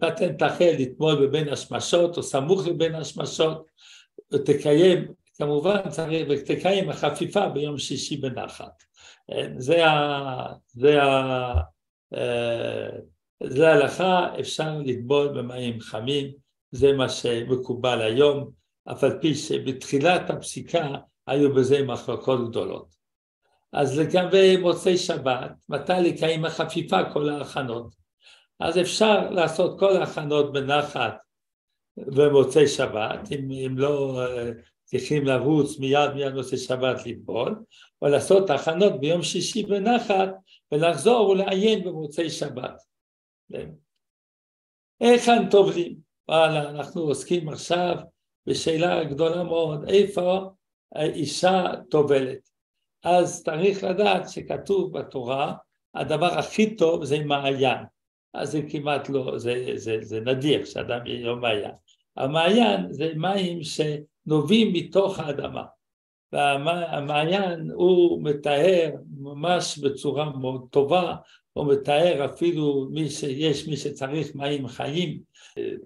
פטנט 0.00 0.42
אחר 0.42 0.72
לטמול 0.78 1.26
בבין 1.26 1.48
השמשות 1.48 2.16
או 2.16 2.22
סמוך 2.22 2.66
לבין 2.66 2.94
השמשות, 2.94 3.66
ותקיים, 4.32 5.08
כמובן 5.38 5.88
צריך, 5.88 6.26
ותקיים 6.30 6.90
החפיפה 6.90 7.48
ביום 7.48 7.78
שישי 7.78 8.16
בנחת. 8.16 8.82
זה 9.56 9.86
ה... 9.86 10.52
זה 10.68 11.02
ה... 11.02 11.60
ההלכה, 13.66 14.28
אפשר 14.40 14.78
לטבול 14.84 15.28
במים 15.28 15.80
חמים, 15.80 16.32
זה 16.70 16.92
מה 16.92 17.08
שמקובל 17.08 18.02
היום, 18.02 18.50
אף 18.92 19.04
על 19.04 19.18
פי 19.20 19.34
שבתחילת 19.34 20.30
הפסיקה 20.30 20.88
היו 21.26 21.54
בזה 21.54 21.82
מחלוקות 21.82 22.50
גדולות. 22.50 22.94
אז 23.72 23.98
לגבי 23.98 24.56
מוצאי 24.56 24.96
שבת, 24.96 25.50
מתי 25.68 25.92
לקיים 26.00 26.44
החפיפה 26.44 27.10
כל 27.12 27.28
ההכנות? 27.28 27.94
אז 28.60 28.78
אפשר 28.78 29.30
לעשות 29.30 29.78
כל 29.78 29.96
ההכנות 29.96 30.52
בנחת 30.52 31.14
במוצאי 31.96 32.68
שבת, 32.68 33.32
אם, 33.32 33.50
אם 33.66 33.78
לא 33.78 34.20
אה, 34.20 34.50
צריכים 34.84 35.24
לרוץ 35.26 35.78
מיד 35.78 36.12
מיד 36.14 36.34
מוצאי 36.34 36.58
שבת 36.58 37.06
לטבול, 37.06 37.54
או 38.02 38.08
לעשות 38.08 38.50
הכנות 38.50 39.00
ביום 39.00 39.22
שישי 39.22 39.62
בנחת 39.62 40.28
ולחזור 40.72 41.28
ולעיין 41.28 41.84
במוצאי 41.84 42.30
שבת. 42.30 42.93
היכן 45.00 45.50
טובלים? 45.50 45.96
וואלה, 46.28 46.70
אנחנו 46.70 47.02
עוסקים 47.02 47.48
עכשיו 47.48 47.96
בשאלה 48.46 49.04
גדולה 49.04 49.42
מאוד, 49.42 49.88
איפה 49.88 50.50
האישה 50.94 51.64
טובלת? 51.90 52.50
אז 53.02 53.44
צריך 53.44 53.84
לדעת 53.84 54.28
שכתוב 54.28 54.98
בתורה, 54.98 55.54
הדבר 55.94 56.38
הכי 56.38 56.76
טוב 56.76 57.04
זה 57.04 57.24
מעיין. 57.24 57.84
אז 58.34 58.50
זה 58.50 58.60
כמעט 58.70 59.08
לא, 59.08 59.38
זה, 59.38 59.72
זה, 59.74 59.98
זה 60.00 60.20
נדיר 60.20 60.64
שאדם 60.64 61.06
יהיה 61.06 61.26
לו 61.26 61.36
מעיין. 61.36 61.70
המעיין 62.16 62.92
זה 62.92 63.12
מים 63.16 63.58
שנובעים 63.62 64.72
מתוך 64.72 65.18
האדמה. 65.18 65.64
והמעיין 66.32 67.70
הוא 67.74 68.22
מטהר 68.22 68.90
ממש 69.18 69.78
בצורה 69.78 70.30
מאוד 70.30 70.66
טובה, 70.70 71.14
הוא 71.54 71.72
מטהר 71.72 72.24
אפילו 72.24 72.88
מי 72.90 73.10
שיש 73.10 73.68
מי 73.68 73.76
שצריך 73.76 74.34
מים 74.34 74.68
חיים, 74.68 75.20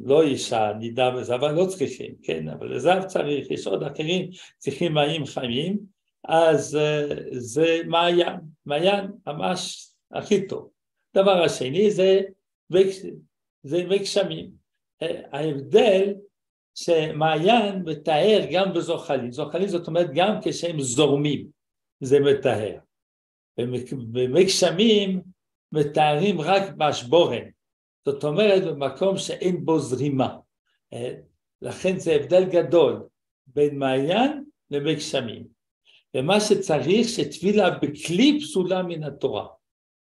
לא 0.01 0.23
אישה 0.23 0.73
נידה 0.79 1.09
אבל 1.35 1.53
לא 1.53 1.67
צריכים, 1.67 2.15
כן, 2.23 2.49
אבל 2.49 2.75
לזהב 2.75 3.05
צריך, 3.05 3.51
יש 3.51 3.67
עוד 3.67 3.83
אחרים 3.83 4.31
צריכים 4.59 4.95
מים 4.95 5.27
חיים, 5.27 5.79
אז 6.25 6.77
אה, 6.77 7.07
זה 7.31 7.81
מעיין, 7.87 8.37
מעיין 8.67 9.07
ממש 9.27 9.91
הכי 10.13 10.47
טוב. 10.47 10.69
דבר 11.15 11.43
השני 11.43 11.91
זה, 11.91 12.21
זה 13.63 13.85
מגשמים. 13.85 14.51
אה, 15.03 15.21
ההבדל 15.33 16.15
שמעיין 16.75 17.83
מטהר 17.85 18.41
גם 18.53 18.73
בזוחלים, 18.73 19.33
זוחלים 19.33 19.69
זאת 19.69 19.87
אומרת 19.87 20.11
גם 20.15 20.35
כשהם 20.43 20.81
זורמים 20.81 21.47
זה 22.01 22.21
מטהר. 22.21 22.79
במגשמים 24.13 25.23
מטהרים 25.73 26.41
רק 26.41 26.73
באשבורן, 26.77 27.45
זאת 28.07 28.25
אומרת 28.25 28.65
במקום 28.65 29.19
שאין 29.19 29.65
בו 29.65 29.79
זרימה. 29.79 30.37
אה, 30.93 31.15
לכן 31.63 31.99
זה 31.99 32.13
הבדל 32.13 32.45
גדול 32.45 33.07
בין 33.47 33.79
מעיין 33.79 34.45
למגשמים. 34.71 35.59
ומה 36.17 36.41
שצריך 36.41 37.09
שטבילה 37.09 37.71
בכלי 37.71 38.41
פסולה 38.41 38.83
מן 38.83 39.03
התורה. 39.03 39.47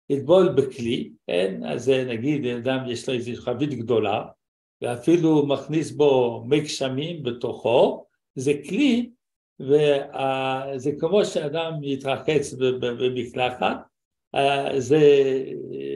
לטבול 0.09 0.49
בכלי, 0.49 1.11
כן? 1.27 1.61
אז 1.65 1.89
נגיד 1.89 2.45
אדם 2.45 2.79
יש 2.87 3.09
לו 3.09 3.15
איזו 3.15 3.31
חבית 3.41 3.73
גדולה, 3.73 4.25
ואפילו 4.81 5.45
מכניס 5.45 5.91
בו 5.91 6.43
מי 6.47 6.59
גשמים 6.59 7.23
בתוכו, 7.23 8.05
זה 8.35 8.53
כלי 8.69 9.09
וזה 9.59 10.91
כמו 10.99 11.25
שאדם 11.25 11.83
יתרחץ 11.83 12.53
במקלחת, 12.79 13.77
זה 14.77 14.99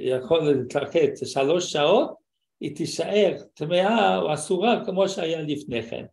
יכול 0.03 0.51
להתרחץ 0.51 1.23
שלוש 1.23 1.71
שעות, 1.71 2.13
היא 2.59 2.75
תישאר 2.75 3.37
טמאה 3.53 4.17
או 4.17 4.33
אסורה 4.33 4.85
כמו 4.85 5.09
שהיה 5.09 5.41
לפני 5.41 5.83
כן. 5.83 6.05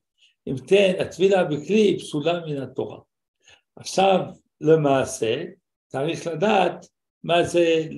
אם 0.47 0.55
כן, 0.67 0.95
הטבילה 1.01 1.45
בכלי 1.45 1.81
היא 1.81 1.99
פסולה 1.99 2.47
מן 2.47 2.57
התורה. 2.57 2.99
עכשיו, 3.77 4.21
למעשה, 4.61 5.45
צריך 5.87 6.27
לדעת 6.27 6.87
מה 7.25 7.45
זה, 7.45 7.89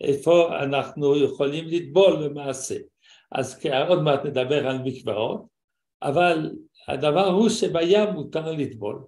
איפה 0.00 0.62
אנחנו 0.62 1.24
יכולים 1.24 1.64
לטבול 1.68 2.24
למעשה. 2.24 2.76
אז 3.32 3.66
עוד 3.88 4.02
מעט 4.02 4.24
נדבר 4.24 4.68
על 4.68 4.78
מקוואות, 4.84 5.42
אבל 6.02 6.50
הדבר 6.88 7.26
הוא 7.26 7.48
שבים 7.48 8.08
מותר 8.14 8.52
לטבול, 8.52 8.96
אה, 8.96 9.04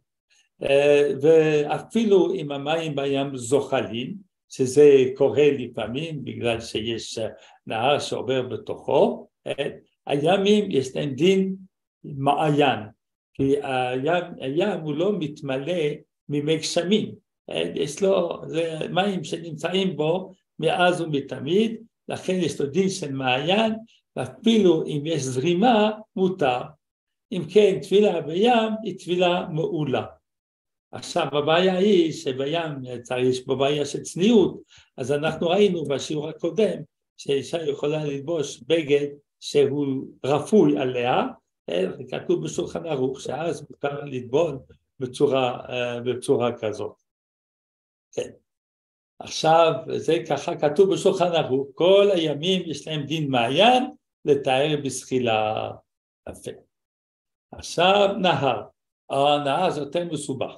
ואפילו 1.23 2.35
אם 2.35 2.53
המים 2.53 2.97
בים 2.97 3.37
זוחלים, 3.37 4.33
שזה 4.49 5.05
קורה 5.15 5.51
לפעמים 5.59 6.25
בגלל 6.25 6.61
שיש 6.61 7.19
נהר 7.67 7.99
שעובר 7.99 8.43
בתוכו, 8.43 9.29
אה, 9.47 9.69
הימים 10.07 10.71
יש 10.71 10.97
להם 10.97 11.15
דין 11.15 11.57
מעיין, 12.05 12.81
כי 13.35 13.55
הים, 13.63 14.25
הים 14.41 14.81
הוא 14.81 14.95
לא 14.95 15.13
מתמלא 15.19 15.83
ממי 16.29 16.57
גשמים, 16.57 17.15
אה, 17.51 17.63
יש 17.75 18.03
לו, 18.03 18.43
זה 18.47 18.79
מים 18.91 19.25
שנמצאים 19.25 19.97
בו 19.97 20.33
מאז 20.59 21.01
ומתמיד, 21.01 21.77
לכן 22.09 22.35
יש 22.35 22.61
לו 22.61 22.67
דין 22.67 22.89
של 22.89 23.13
מעיין, 23.13 23.73
ואפילו 24.17 24.87
אם 24.87 25.03
יש 25.05 25.23
זרימה 25.23 25.91
מותר. 26.17 26.61
אם 27.33 27.43
כן, 27.53 27.79
תפילה 27.83 28.21
בים 28.21 28.73
היא 28.83 28.99
תפילה 28.99 29.47
מעולה. 29.51 30.05
עכשיו 30.93 31.27
הבעיה 31.33 31.77
היא 31.77 32.13
שבים 32.13 32.73
יש 33.19 33.41
פה 33.41 33.55
בעיה 33.55 33.87
של 33.87 34.03
צניעות, 34.03 34.63
אז 34.97 35.13
אנחנו 35.13 35.49
ראינו 35.49 35.85
בשיעור 35.85 36.29
הקודם 36.29 36.79
שאישה 37.17 37.63
יכולה 37.63 38.05
ללבוש 38.05 38.63
בגד 38.67 39.07
שהוא 39.41 40.07
רפוי 40.25 40.79
עליה, 40.79 41.23
זה 41.71 42.05
כתוב 42.11 42.45
בשולחן 42.45 42.87
ערוך 42.87 43.21
שאז 43.21 43.67
מותר 43.71 44.05
לטבול 44.05 44.59
בצורה, 45.01 45.61
בצורה 46.05 46.59
כזאת. 46.59 47.03
כן. 48.13 48.31
עכשיו 49.19 49.73
זה 49.97 50.15
ככה 50.29 50.57
כתוב 50.57 50.95
בשולחן 50.95 51.33
ערוך, 51.33 51.69
כל 51.75 52.09
הימים 52.15 52.63
יש 52.67 52.89
להם 52.89 53.03
דין 53.03 53.31
מעיין 53.31 53.85
לתאר 54.25 54.77
בשחילה 54.85 55.71
יפה. 56.29 56.51
עכשיו 57.53 58.15
נהר, 58.19 58.63
הנהר 59.11 59.71
זה 59.71 59.81
יותר 59.81 60.05
מסובך. 60.05 60.55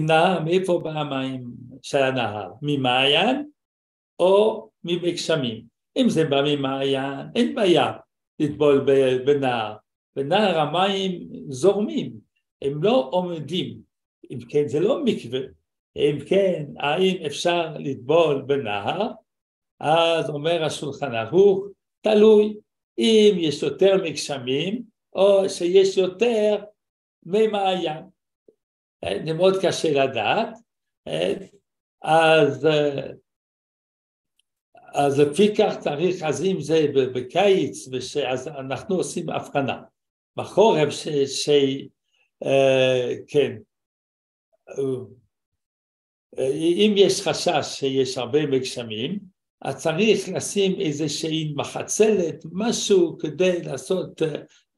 נהר, 0.00 0.40
מאיפה 0.40 0.80
בא 0.84 0.90
המים 0.90 1.44
של 1.82 1.98
הנהר? 2.02 2.52
ממעיין 2.62 3.48
או 4.18 4.68
מבגשמים? 4.84 5.64
אם 5.96 6.08
זה 6.08 6.24
בא 6.24 6.42
ממעיין, 6.46 7.26
אין 7.34 7.54
בעיה 7.54 7.92
לטבול 8.38 8.86
בנהר. 9.26 9.74
בנהר 10.16 10.58
המים 10.58 11.28
זורמים, 11.48 12.12
הם 12.62 12.82
לא 12.82 13.08
עומדים. 13.12 13.78
אם 14.30 14.38
כן, 14.48 14.68
זה 14.68 14.80
לא 14.80 15.04
מקווה. 15.04 15.40
אם 15.96 16.18
כן, 16.28 16.64
האם 16.78 17.16
אפשר 17.26 17.76
לטבול 17.78 18.42
בנהר? 18.42 19.10
אז 19.80 20.30
אומר 20.30 20.64
השולחן 20.64 21.14
ערוך, 21.14 21.66
תלוי. 22.00 22.56
אם 22.98 23.36
יש 23.38 23.62
יותר 23.62 24.04
מגשמים, 24.04 24.82
או 25.12 25.48
שיש 25.48 25.96
יותר 25.96 26.64
ממעיין. 27.26 28.13
זה 29.26 29.32
מאוד 29.32 29.54
קשה 29.62 30.04
לדעת, 30.04 30.58
אז, 32.02 32.68
אז 34.94 35.20
לפי 35.20 35.56
כך 35.56 35.78
צריך, 35.78 36.22
אז 36.22 36.44
אם 36.44 36.60
זה 36.60 36.86
בקיץ, 37.14 37.88
אז 38.28 38.48
אנחנו 38.48 38.96
עושים 38.96 39.30
הבחנה. 39.30 39.82
בחורף 40.36 40.90
ש... 40.90 41.08
ש 41.08 41.48
כן, 43.28 43.56
אם 46.52 46.94
יש 46.96 47.20
חשש 47.20 47.66
שיש 47.66 48.18
הרבה 48.18 48.46
מגשמים, 48.46 49.33
אז 49.64 49.76
צריך 49.76 50.28
לשים 50.28 50.80
איזושהי 50.80 51.52
מחצלת, 51.56 52.44
משהו 52.52 53.18
כדי 53.18 53.62
לעשות 53.62 54.22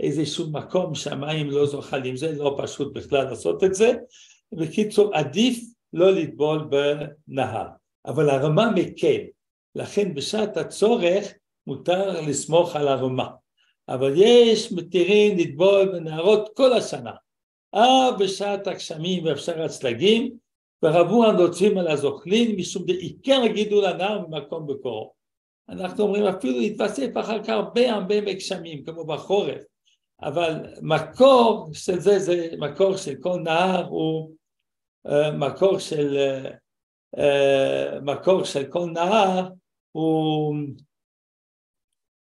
איזשהו 0.00 0.50
מקום 0.50 0.94
שהמים 0.94 1.50
לא 1.50 1.66
זוחלים, 1.66 2.16
זה 2.16 2.32
לא 2.32 2.56
פשוט 2.62 2.94
בכלל 2.94 3.24
לעשות 3.24 3.64
את 3.64 3.74
זה. 3.74 3.92
בקיצור, 4.52 5.14
עדיף 5.14 5.58
לא 5.92 6.12
לטבול 6.12 6.68
בנהר, 7.28 7.66
אבל 8.06 8.30
הרמה 8.30 8.70
מקל, 8.70 9.20
לכן 9.74 10.14
בשעת 10.14 10.56
הצורך 10.56 11.32
מותר 11.66 12.20
לסמוך 12.20 12.76
על 12.76 12.88
הרמה, 12.88 13.28
אבל 13.88 14.12
יש 14.16 14.72
מתירים 14.72 15.38
לטבול 15.38 15.92
בנהרות 15.92 16.48
כל 16.56 16.72
השנה, 16.72 17.12
אה 17.74 18.10
בשעת 18.18 18.66
הגשמים 18.66 19.24
ואפשר 19.24 19.62
הצלגים, 19.62 20.36
ורבו 20.82 21.24
הנוצרים 21.24 21.78
על 21.78 21.88
הזוכלין 21.88 22.56
משום 22.56 22.86
דעיקר 22.86 23.46
גידול 23.46 23.84
הנהר 23.84 24.26
ממקום 24.28 24.66
בקורו. 24.66 25.12
אנחנו 25.68 26.04
אומרים 26.04 26.24
אפילו 26.24 26.62
יתווסף 26.62 27.08
אחר 27.20 27.42
כך 27.42 27.48
הרבה 27.48 27.92
הרבה 27.92 28.20
מגשמים 28.20 28.84
כמו 28.84 29.04
בחורף 29.04 29.62
אבל 30.22 30.74
מקור 30.82 31.70
של 31.72 32.00
זה 32.00 32.18
זה 32.18 32.48
מקור 32.58 32.96
של 32.96 33.14
כל 33.20 33.40
נהר 33.44 33.86
הוא 33.86 34.34
uh, 35.08 35.10
מקור 35.38 35.78
של 35.78 36.16
uh, 37.16 37.20
מקור 38.02 38.44
של 38.44 38.64
כל 38.70 38.90
נהר 38.94 39.48
הוא, 39.92 40.54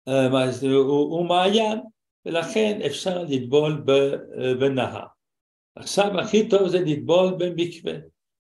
uh, 0.10 0.66
הוא, 0.66 1.18
הוא 1.18 1.26
מעיין 1.26 1.80
ולכן 2.26 2.80
אפשר 2.86 3.24
לטבול 3.24 3.84
בנהר. 4.60 5.06
עכשיו 5.76 6.20
הכי 6.20 6.50
טוב 6.50 6.68
זה 6.68 6.80
לטבול 6.80 7.34
במקווה. 7.38 7.94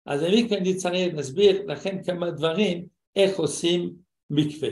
אז 0.06 0.24
אני 0.24 0.76
צריך 0.76 1.16
להסביר 1.16 1.64
לכם 1.68 2.04
כמה 2.04 2.32
דברים 2.32 2.86
איך 3.16 3.40
עושים 3.40 3.94
מקווה. 4.30 4.70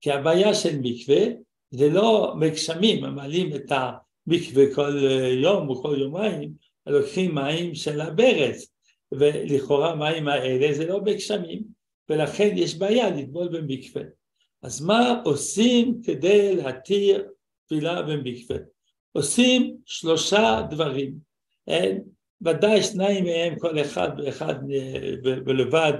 כי 0.00 0.10
הבעיה 0.10 0.54
של 0.54 0.78
מקווה 0.82 1.26
זה 1.70 1.88
לא 1.88 2.34
מגשמים, 2.36 3.04
ממלאים 3.04 3.54
את 3.54 3.72
המקווה 3.72 4.74
כל 4.74 4.98
יום 5.42 5.68
או 5.68 5.82
כל 5.82 5.96
יומיים, 5.98 6.52
לוקחים 6.86 7.34
מים 7.34 7.74
של 7.74 8.00
הברז, 8.00 8.68
ולכאורה 9.12 9.94
מים 9.94 10.28
האלה 10.28 10.74
זה 10.74 10.86
לא 10.86 11.00
מגשמים, 11.00 11.62
ולכן 12.08 12.50
יש 12.56 12.78
בעיה 12.78 13.10
לטבול 13.10 13.48
במקווה. 13.48 14.02
אז 14.62 14.80
מה 14.80 15.22
עושים 15.24 16.00
כדי 16.02 16.56
להתיר 16.56 17.28
תפילה 17.66 18.02
במקווה? 18.02 18.56
עושים 19.12 19.76
שלושה 19.86 20.60
דברים. 20.70 21.14
ודאי 22.42 22.82
שניים 22.82 23.24
מהם 23.24 23.58
כל 23.58 23.80
אחד 23.80 24.08
ואחד 24.18 24.54
ולבד 25.24 25.92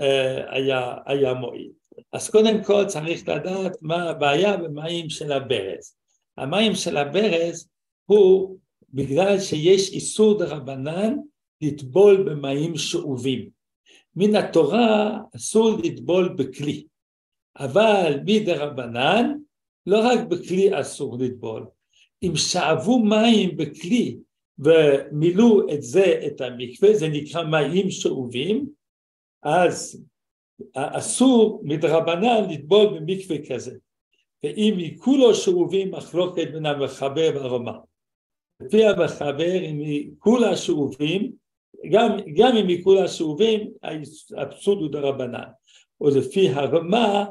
אה, 0.00 0.54
היה, 0.54 0.94
היה 1.06 1.34
מועיל. 1.34 1.70
אז 2.12 2.30
קודם 2.30 2.64
כל 2.64 2.84
צריך 2.86 3.28
לדעת 3.28 3.76
מה 3.82 4.10
הבעיה 4.10 4.56
במים 4.56 5.10
של 5.10 5.32
הברז. 5.32 5.96
המים 6.38 6.74
של 6.74 6.96
הברז 6.96 7.68
הוא 8.06 8.58
בגלל 8.92 9.40
שיש 9.40 9.92
איסור 9.92 10.38
דרבנן 10.38 11.16
לטבול 11.60 12.22
במים 12.22 12.76
שאובים. 12.76 13.48
מן 14.16 14.36
התורה 14.36 15.18
אסור 15.36 15.78
לטבול 15.84 16.34
בכלי, 16.38 16.86
אבל 17.58 18.20
מדרבנן 18.26 19.32
לא 19.86 19.98
רק 19.98 20.20
בכלי 20.28 20.80
אסור 20.80 21.18
לטבול. 21.18 21.66
אם 22.22 22.36
שאבו 22.36 22.98
מים 22.98 23.56
בכלי 23.56 24.18
ומילאו 24.58 25.72
את 25.74 25.82
זה, 25.82 26.20
את 26.26 26.40
המקווה, 26.40 26.94
זה 26.94 27.08
נקרא 27.08 27.42
מים 27.42 27.90
שאובים, 27.90 28.66
אז 29.42 30.04
אסור 30.74 31.60
מדרבנן 31.64 32.50
לטבול 32.50 32.86
במקווה 32.86 33.36
כזה. 33.48 33.76
ואם 34.42 34.96
כולו 34.98 35.34
שאובים 35.34 35.90
מחלוקת 35.90 36.48
בין 36.52 36.66
המחבר 36.66 37.30
והרמה. 37.34 37.78
לפי 38.60 38.84
המחבר, 38.84 39.56
אם 39.70 40.10
כולה 40.18 40.56
שאובים, 40.56 41.32
גם, 41.92 42.10
גם 42.36 42.56
אם 42.56 42.82
כולה 42.82 43.08
שאובים, 43.08 43.70
האבסורד 44.36 44.82
הוא 44.82 44.92
דרבנן. 44.92 45.48
או 46.00 46.08
לפי 46.08 46.48
הרמה, 46.48 47.24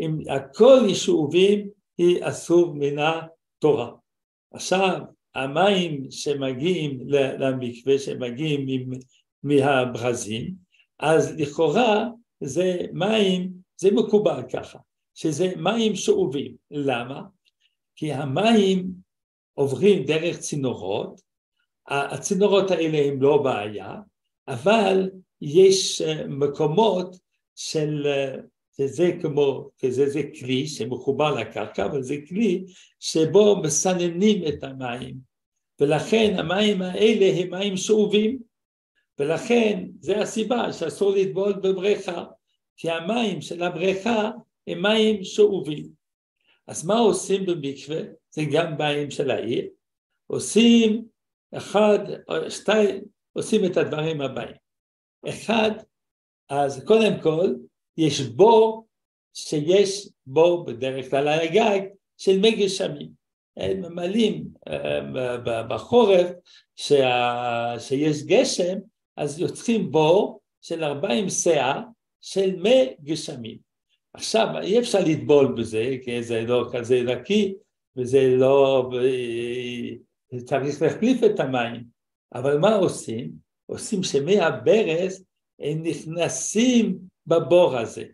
אם 0.00 0.18
הכל 0.30 0.94
שאובים, 0.94 1.68
היא 1.98 2.18
אסור 2.20 2.74
מן 2.74 2.96
התורה. 2.98 3.92
עכשיו, 4.52 5.00
המים 5.34 6.10
שמגיעים 6.10 7.00
למקווה, 7.10 7.98
שמגיעים 7.98 8.90
מהברזים, 9.42 10.54
אז 10.98 11.34
לכאורה 11.38 12.08
זה 12.40 12.78
מים, 12.92 13.52
זה 13.76 13.90
מקובל 13.90 14.42
ככה, 14.52 14.78
שזה 15.14 15.52
מים 15.56 15.94
שאובים. 15.94 16.56
למה? 16.70 17.22
כי 17.96 18.12
המים 18.12 18.90
עוברים 19.54 20.04
דרך 20.04 20.38
צינורות, 20.38 21.20
הצינורות 21.88 22.70
האלה 22.70 22.98
הם 22.98 23.22
לא 23.22 23.42
בעיה, 23.42 23.96
אבל 24.48 25.10
יש 25.40 26.02
מקומות 26.28 27.16
של, 27.54 28.06
זה 28.76 29.10
כמו, 29.22 29.70
זה, 29.88 30.08
זה 30.08 30.22
כלי 30.40 30.66
שמחובר 30.66 31.34
לקרקע, 31.34 31.84
אבל 31.84 32.02
זה 32.02 32.16
כלי 32.28 32.64
שבו 33.00 33.62
מסננים 33.62 34.42
את 34.48 34.64
המים, 34.64 35.14
ולכן 35.80 36.34
המים 36.38 36.82
האלה 36.82 37.40
הם 37.40 37.50
מים 37.50 37.76
שאובים, 37.76 38.38
ולכן 39.18 39.84
זה 40.00 40.20
הסיבה 40.20 40.72
שאסור 40.72 41.14
לטבול 41.16 41.52
בבריכה, 41.52 42.24
כי 42.76 42.90
המים 42.90 43.40
של 43.40 43.62
הבריכה 43.62 44.30
הם 44.66 44.82
מים 44.82 45.24
שאובים. 45.24 45.88
אז 46.66 46.86
מה 46.86 46.98
עושים 46.98 47.46
במקווה? 47.46 48.00
זה 48.30 48.42
גם 48.52 48.76
מים 48.78 49.10
של 49.10 49.30
העיר. 49.30 49.68
עושים 50.26 51.04
אחד, 51.54 51.98
שתיים, 52.48 53.04
עושים 53.32 53.64
את 53.64 53.76
הדברים 53.76 54.20
הבאים. 54.20 54.56
אחד, 55.28 55.70
אז 56.48 56.84
קודם 56.84 57.20
כל, 57.22 57.54
יש 57.96 58.20
בור 58.20 58.86
שיש 59.34 60.08
בור 60.26 60.64
בדרך 60.64 61.10
כלל 61.10 61.28
על 61.28 61.40
הגג 61.40 61.80
של 62.16 62.38
מי 62.38 62.50
גשמים. 62.50 63.22
הם 63.56 63.80
ממלאים 63.80 64.44
אה, 64.68 65.38
בחורף 65.68 66.30
שיש 66.76 68.22
גשם, 68.22 68.78
אז 69.16 69.40
יוצאים 69.40 69.90
בור 69.92 70.40
של 70.60 70.84
ארבעים 70.84 71.28
סאה 71.28 71.82
של 72.20 72.56
מי 72.56 72.94
גשמים. 73.04 73.58
עכשיו, 74.14 74.46
אי 74.62 74.78
אפשר 74.78 74.98
לטבול 75.06 75.54
בזה, 75.56 75.96
כי 76.02 76.22
זה 76.22 76.42
לא 76.42 76.68
כזה 76.72 77.02
נקי, 77.02 77.54
וזה 77.96 78.36
לא... 78.36 78.90
צריך 80.44 80.82
להחליף 80.82 81.24
את 81.24 81.40
המים. 81.40 81.84
אבל 82.34 82.58
מה 82.58 82.74
עושים? 82.74 83.30
עושים 83.66 84.02
שמי 84.02 84.40
הברז 84.40 85.24
הם 85.60 85.82
נכנסים 85.82 86.98
בבור 87.26 87.76
הזה. 87.78 88.04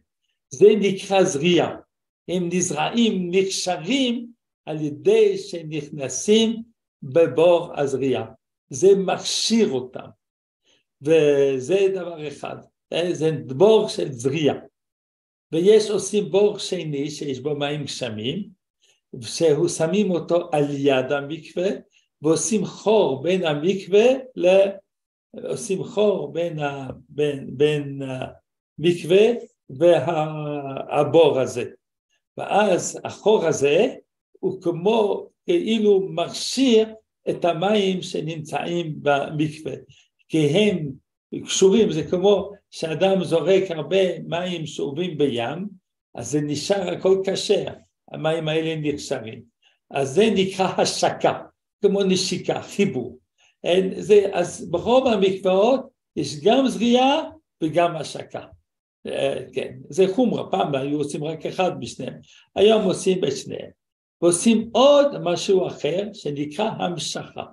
זה 0.51 0.69
נקרא 0.81 1.23
זריעה. 1.25 1.77
הם 2.29 2.49
נזרעים, 2.53 3.31
נקשרים 3.31 4.27
על 4.67 4.81
ידי 4.81 5.39
שנכנסים 5.39 6.63
בבור 7.03 7.81
הזריעה. 7.81 8.25
זה 8.71 8.89
מכשיר 8.97 9.71
אותם. 9.71 10.07
וזה 11.03 11.89
דבר 11.95 12.29
אחד. 12.29 12.57
זה 13.13 13.31
בור 13.47 13.89
של 13.89 14.13
זריעה. 14.13 14.57
ויש 15.53 15.91
עושים 15.91 16.31
בור 16.31 16.59
שני 16.59 17.11
שיש 17.11 17.41
בו 17.41 17.55
מים 17.55 17.85
גשמים, 17.85 18.49
ששמים 19.23 20.11
אותו 20.11 20.49
על 20.53 20.65
יד 20.71 21.13
המקווה, 21.13 21.69
ועושים 22.23 22.65
חור 22.65 23.23
בין 23.23 23.47
המקווה 23.47 24.07
ל... 24.37 24.47
עושים 25.45 25.85
חור 25.85 26.33
בין, 26.33 26.59
ה... 26.59 26.91
בין, 27.09 27.57
בין 27.57 28.03
המקווה 28.79 29.27
והבור 29.71 31.41
הזה. 31.41 31.65
ואז 32.37 33.01
החור 33.05 33.47
הזה 33.47 33.95
הוא 34.33 34.63
כמו 34.63 35.27
כאילו 35.47 36.09
מכשיר 36.11 36.89
את 37.31 37.45
המים 37.45 38.03
שנמצאים 38.03 38.95
במקווה, 39.03 39.73
כי 40.29 40.47
הם 40.47 40.91
קשורים, 41.45 41.93
זה 41.93 42.03
כמו 42.11 42.53
שאדם 42.71 43.25
זורק 43.25 43.71
הרבה 43.71 44.19
מים 44.19 44.67
שאובים 44.67 45.19
בים, 45.19 45.69
אז 46.15 46.31
זה 46.31 46.41
נשאר 46.41 46.91
הכל 46.91 47.23
קשה, 47.25 47.65
המים 48.13 48.49
האלה 48.49 48.77
נקשרים. 48.77 49.43
אז 49.91 50.09
זה 50.09 50.31
נקרא 50.35 50.81
השקה, 50.81 51.43
כמו 51.83 52.03
נשיקה, 52.03 52.63
חיבור. 52.63 53.19
זה, 53.97 54.27
אז 54.33 54.71
ברוב 54.71 55.07
המקוואות 55.07 55.81
יש 56.17 56.41
גם 56.41 56.69
זריעה 56.69 57.23
וגם 57.63 57.97
השקה. 57.97 58.45
אה, 59.07 59.41
כן, 59.53 59.75
זה 59.89 60.05
חומרה, 60.15 60.51
פעם 60.51 60.75
היו 60.75 60.99
עושים 60.99 61.25
רק 61.25 61.47
אחד 61.47 61.79
משניהם, 61.79 62.15
היום 62.57 62.83
עושים 62.83 63.25
את 63.25 63.37
שניהם. 63.37 63.71
ועושים 64.23 64.71
עוד 64.73 65.19
משהו 65.19 65.67
אחר 65.67 66.09
שנקרא 66.13 66.65
המשכה. 66.65 67.45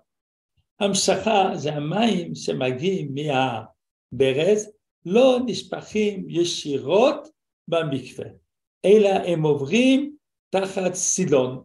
המשכה 0.79 1.51
זה 1.55 1.73
המים 1.73 2.36
שמגיעים 2.36 3.15
מהברז, 3.15 4.71
לא 5.05 5.39
נשפכים 5.45 6.25
ישירות 6.29 7.27
במקווה, 7.67 8.25
אלא 8.86 9.10
הם 9.10 9.43
עוברים 9.43 10.15
תחת 10.49 10.93
סילון. 10.93 11.63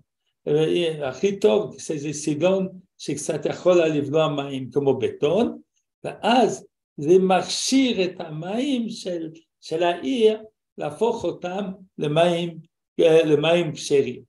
הכי 1.03 1.39
טוב 1.39 1.77
זה 1.79 2.13
סילון 2.13 2.69
שקצת 2.99 3.47
יכול 3.47 3.83
לבלוע 3.83 4.29
מים 4.29 4.71
כמו 4.71 4.99
בטון, 4.99 5.59
ואז 6.05 6.67
זה 6.97 7.19
מכשיר 7.19 8.05
את 8.05 8.21
המים 8.21 8.89
של, 8.89 9.31
של 9.61 9.83
העיר, 9.83 10.39
להפוך 10.79 11.25
אותם 11.25 11.65
למים, 11.99 12.59
למים 12.99 13.73
כשרים. 13.73 14.23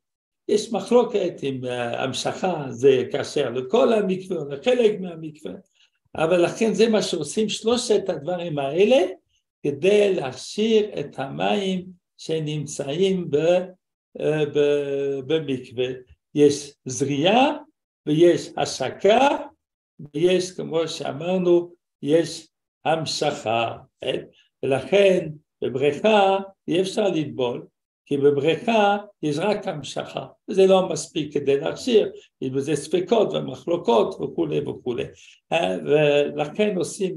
יש 0.48 0.72
מחלוקת 0.72 1.34
אם 1.44 1.62
המשכה 1.98 2.66
זה 2.70 3.04
כאשר 3.12 3.50
לכל 3.50 3.94
המקווה 3.94 4.38
או 4.38 4.50
לחלק 4.50 5.00
מהמקווה, 5.00 5.54
אבל 6.16 6.46
לכן 6.46 6.74
זה 6.74 6.90
מה 6.90 7.02
שעושים 7.02 7.50
שלושת 7.50 8.10
הדברים 8.10 8.60
האלה 8.60 8.98
כדי 9.64 10.14
להכשיר 10.14 11.00
את 11.00 11.20
המים 11.20 11.86
שנמצאים 12.18 13.30
אה, 14.20 14.44
במקווה. 15.28 15.88
יש 16.36 16.74
זריעה 16.86 17.58
ויש 18.06 18.50
השקה 18.58 19.28
ויש 20.14 20.52
כמו 20.52 20.88
שאמרנו 20.88 21.74
יש 22.02 22.48
המשכה 22.86 23.78
כן? 24.02 24.22
ולכן 24.64 25.30
בבריכה 25.64 26.38
אי 26.68 26.82
אפשר 26.82 27.10
לטבול 27.10 27.66
כי 28.06 28.18
בבריכה 28.18 28.98
יש 29.24 29.38
רק 29.40 29.68
המשכה, 29.68 30.26
וזה 30.50 30.68
לא 30.68 30.90
מספיק 30.90 31.34
כדי 31.34 31.60
להכשיר, 31.60 32.12
יש 32.42 32.50
בזה 32.50 32.76
ספקות 32.76 33.34
ומחלוקות 33.34 34.22
וכולי 34.22 34.60
וכולי. 34.60 35.04
ולכן 35.86 36.78
עושים 36.78 37.16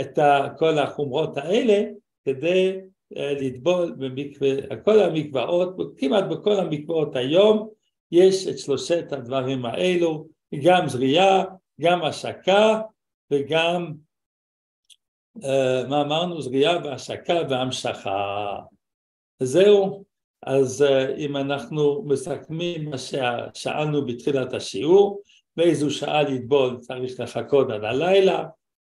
את 0.00 0.18
כל 0.58 0.78
החומרות 0.78 1.36
האלה 1.36 1.84
כדי 2.24 2.78
אה, 3.16 3.32
לטבול 3.40 3.94
במקווה, 3.98 4.76
כל 4.84 5.00
המקוואות, 5.00 5.76
כמעט 5.96 6.24
בכל 6.24 6.52
המקוואות 6.52 7.16
היום 7.16 7.68
יש 8.12 8.48
את 8.48 8.58
שלושת 8.58 9.12
הדברים 9.12 9.64
האלו, 9.64 10.26
גם 10.62 10.88
זריעה, 10.88 11.44
גם 11.80 12.02
השקה 12.02 12.80
וגם, 13.30 13.92
מה 15.88 16.02
אמרנו? 16.02 16.42
זריעה 16.42 16.78
והשקה 16.84 17.38
והמשכה. 17.48 18.58
זהו. 19.42 20.04
אז 20.46 20.82
אה, 20.82 21.16
אם 21.16 21.36
אנחנו 21.36 22.02
מסכמים 22.06 22.90
מה 22.90 22.96
ששאלנו 22.98 24.06
בתחילת 24.06 24.54
השיעור, 24.54 25.22
באיזו 25.56 25.90
שעה 25.90 26.22
לטבול 26.22 26.78
צריך 26.80 27.20
לחכות 27.20 27.70
עד 27.70 27.84
הלילה, 27.84 28.44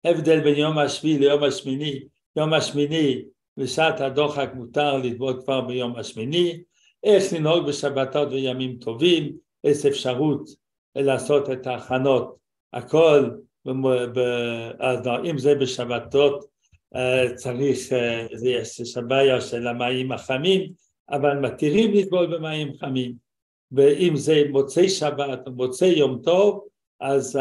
הבדל 0.06 0.40
בין 0.40 0.56
יום 0.56 0.78
השביעי 0.78 1.20
ליום 1.20 1.44
השמיני, 1.44 2.00
יום 2.36 2.54
השמיני 2.54 3.22
בשעת 3.58 4.02
הדוחק 4.02 4.50
מותר 4.54 4.98
לטבול 4.98 5.42
כבר 5.44 5.62
ביום 5.62 5.96
השמיני, 5.96 6.64
איך 7.04 7.34
לנהוג 7.34 7.68
בשבתות 7.68 8.28
וימים 8.32 8.78
טובים, 8.78 9.32
איזה 9.64 9.90
אפשרות 9.90 10.50
לעשות 10.96 11.50
את 11.50 11.68
ההכנות, 11.68 12.36
הכל, 12.74 13.30
אם 15.26 15.38
זה 15.38 15.56
בשבתות 15.56 16.46
אה, 16.96 17.36
צריך, 17.36 17.94
אה, 17.94 18.28
יש 18.44 18.98
בעיה 19.08 19.42
של 19.42 19.68
המים 19.68 20.12
החמים, 20.12 20.72
אבל 21.10 21.40
מתירים 21.40 21.94
לטבול 21.94 22.38
במים 22.38 22.74
חמים, 22.80 23.14
ואם 23.72 24.16
זה 24.16 24.44
מוצאי 24.50 24.90
שבת 24.90 25.48
או 25.48 25.52
מוצאי 25.52 25.88
יום 25.88 26.22
טוב, 26.24 26.68
אז 27.00 27.40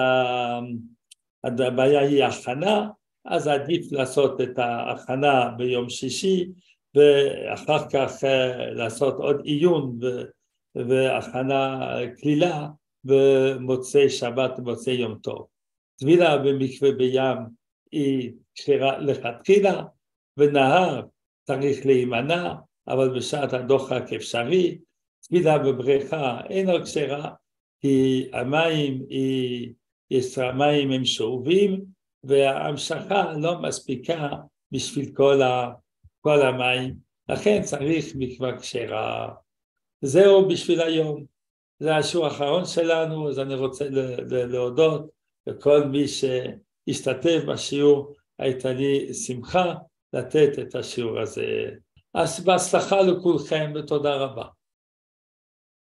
הבעיה 1.45 2.01
היא 2.01 2.25
הכנה, 2.25 2.89
אז 3.25 3.47
עדיף 3.47 3.93
לעשות 3.93 4.41
את 4.41 4.59
ההכנה 4.59 5.51
ביום 5.57 5.89
שישי, 5.89 6.49
ואחר 6.95 7.89
כך 7.89 8.25
אה, 8.25 8.71
לעשות 8.71 9.15
עוד 9.15 9.41
עיון 9.45 9.99
והכנה 10.75 11.97
כלילה 12.21 12.69
במוצאי 13.05 14.11
שבת 14.11 14.59
ומוצאי 14.59 14.93
יום 14.93 15.19
טוב. 15.23 15.60
טבילה 16.01 16.39
במקווה 16.39 16.93
בים 16.93 17.39
היא 17.93 18.33
כשרה 18.55 18.99
לכתחילה, 18.99 19.83
ונהר 20.37 21.03
צריך 21.47 21.87
להימנע, 21.87 22.55
אבל 22.89 23.19
בשעת 23.19 23.53
הדוחק 23.53 24.03
אפשרי, 24.17 24.79
צמידה 25.21 25.59
בבריכה 25.59 26.41
אינו 26.51 26.73
כשרה, 26.85 27.31
כי 27.81 28.29
המים, 28.33 29.03
היא, 29.09 29.73
המים 30.37 30.91
הם 30.91 31.05
שאובים, 31.05 31.85
וההמשכה 32.25 33.33
לא 33.33 33.63
מספיקה 33.63 34.29
בשביל 34.73 35.15
כל, 35.15 35.43
ה, 35.43 35.73
כל 36.21 36.43
המים, 36.43 36.95
לכן 37.29 37.63
צריך 37.63 38.05
מקווה 38.15 38.59
כשרה. 38.59 39.35
זהו 40.01 40.49
בשביל 40.49 40.81
היום. 40.81 41.25
זה 41.79 41.97
השיעור 41.97 42.27
האחרון 42.27 42.65
שלנו, 42.65 43.29
אז 43.29 43.39
אני 43.39 43.55
רוצה 43.55 43.89
להודות 44.31 45.20
לכל 45.51 45.85
מי 45.85 46.05
שהשתתף 46.09 47.43
בשיעור, 47.49 48.15
הייתה 48.39 48.73
לי 48.73 49.15
שמחה 49.15 49.75
לתת 50.13 50.59
את 50.59 50.75
השיעור 50.75 51.21
הזה. 51.21 51.71
אז 52.15 52.45
בהצלחה 52.45 53.01
לכולכם 53.01 53.73
ותודה 53.75 54.15
רבה. 54.17 54.45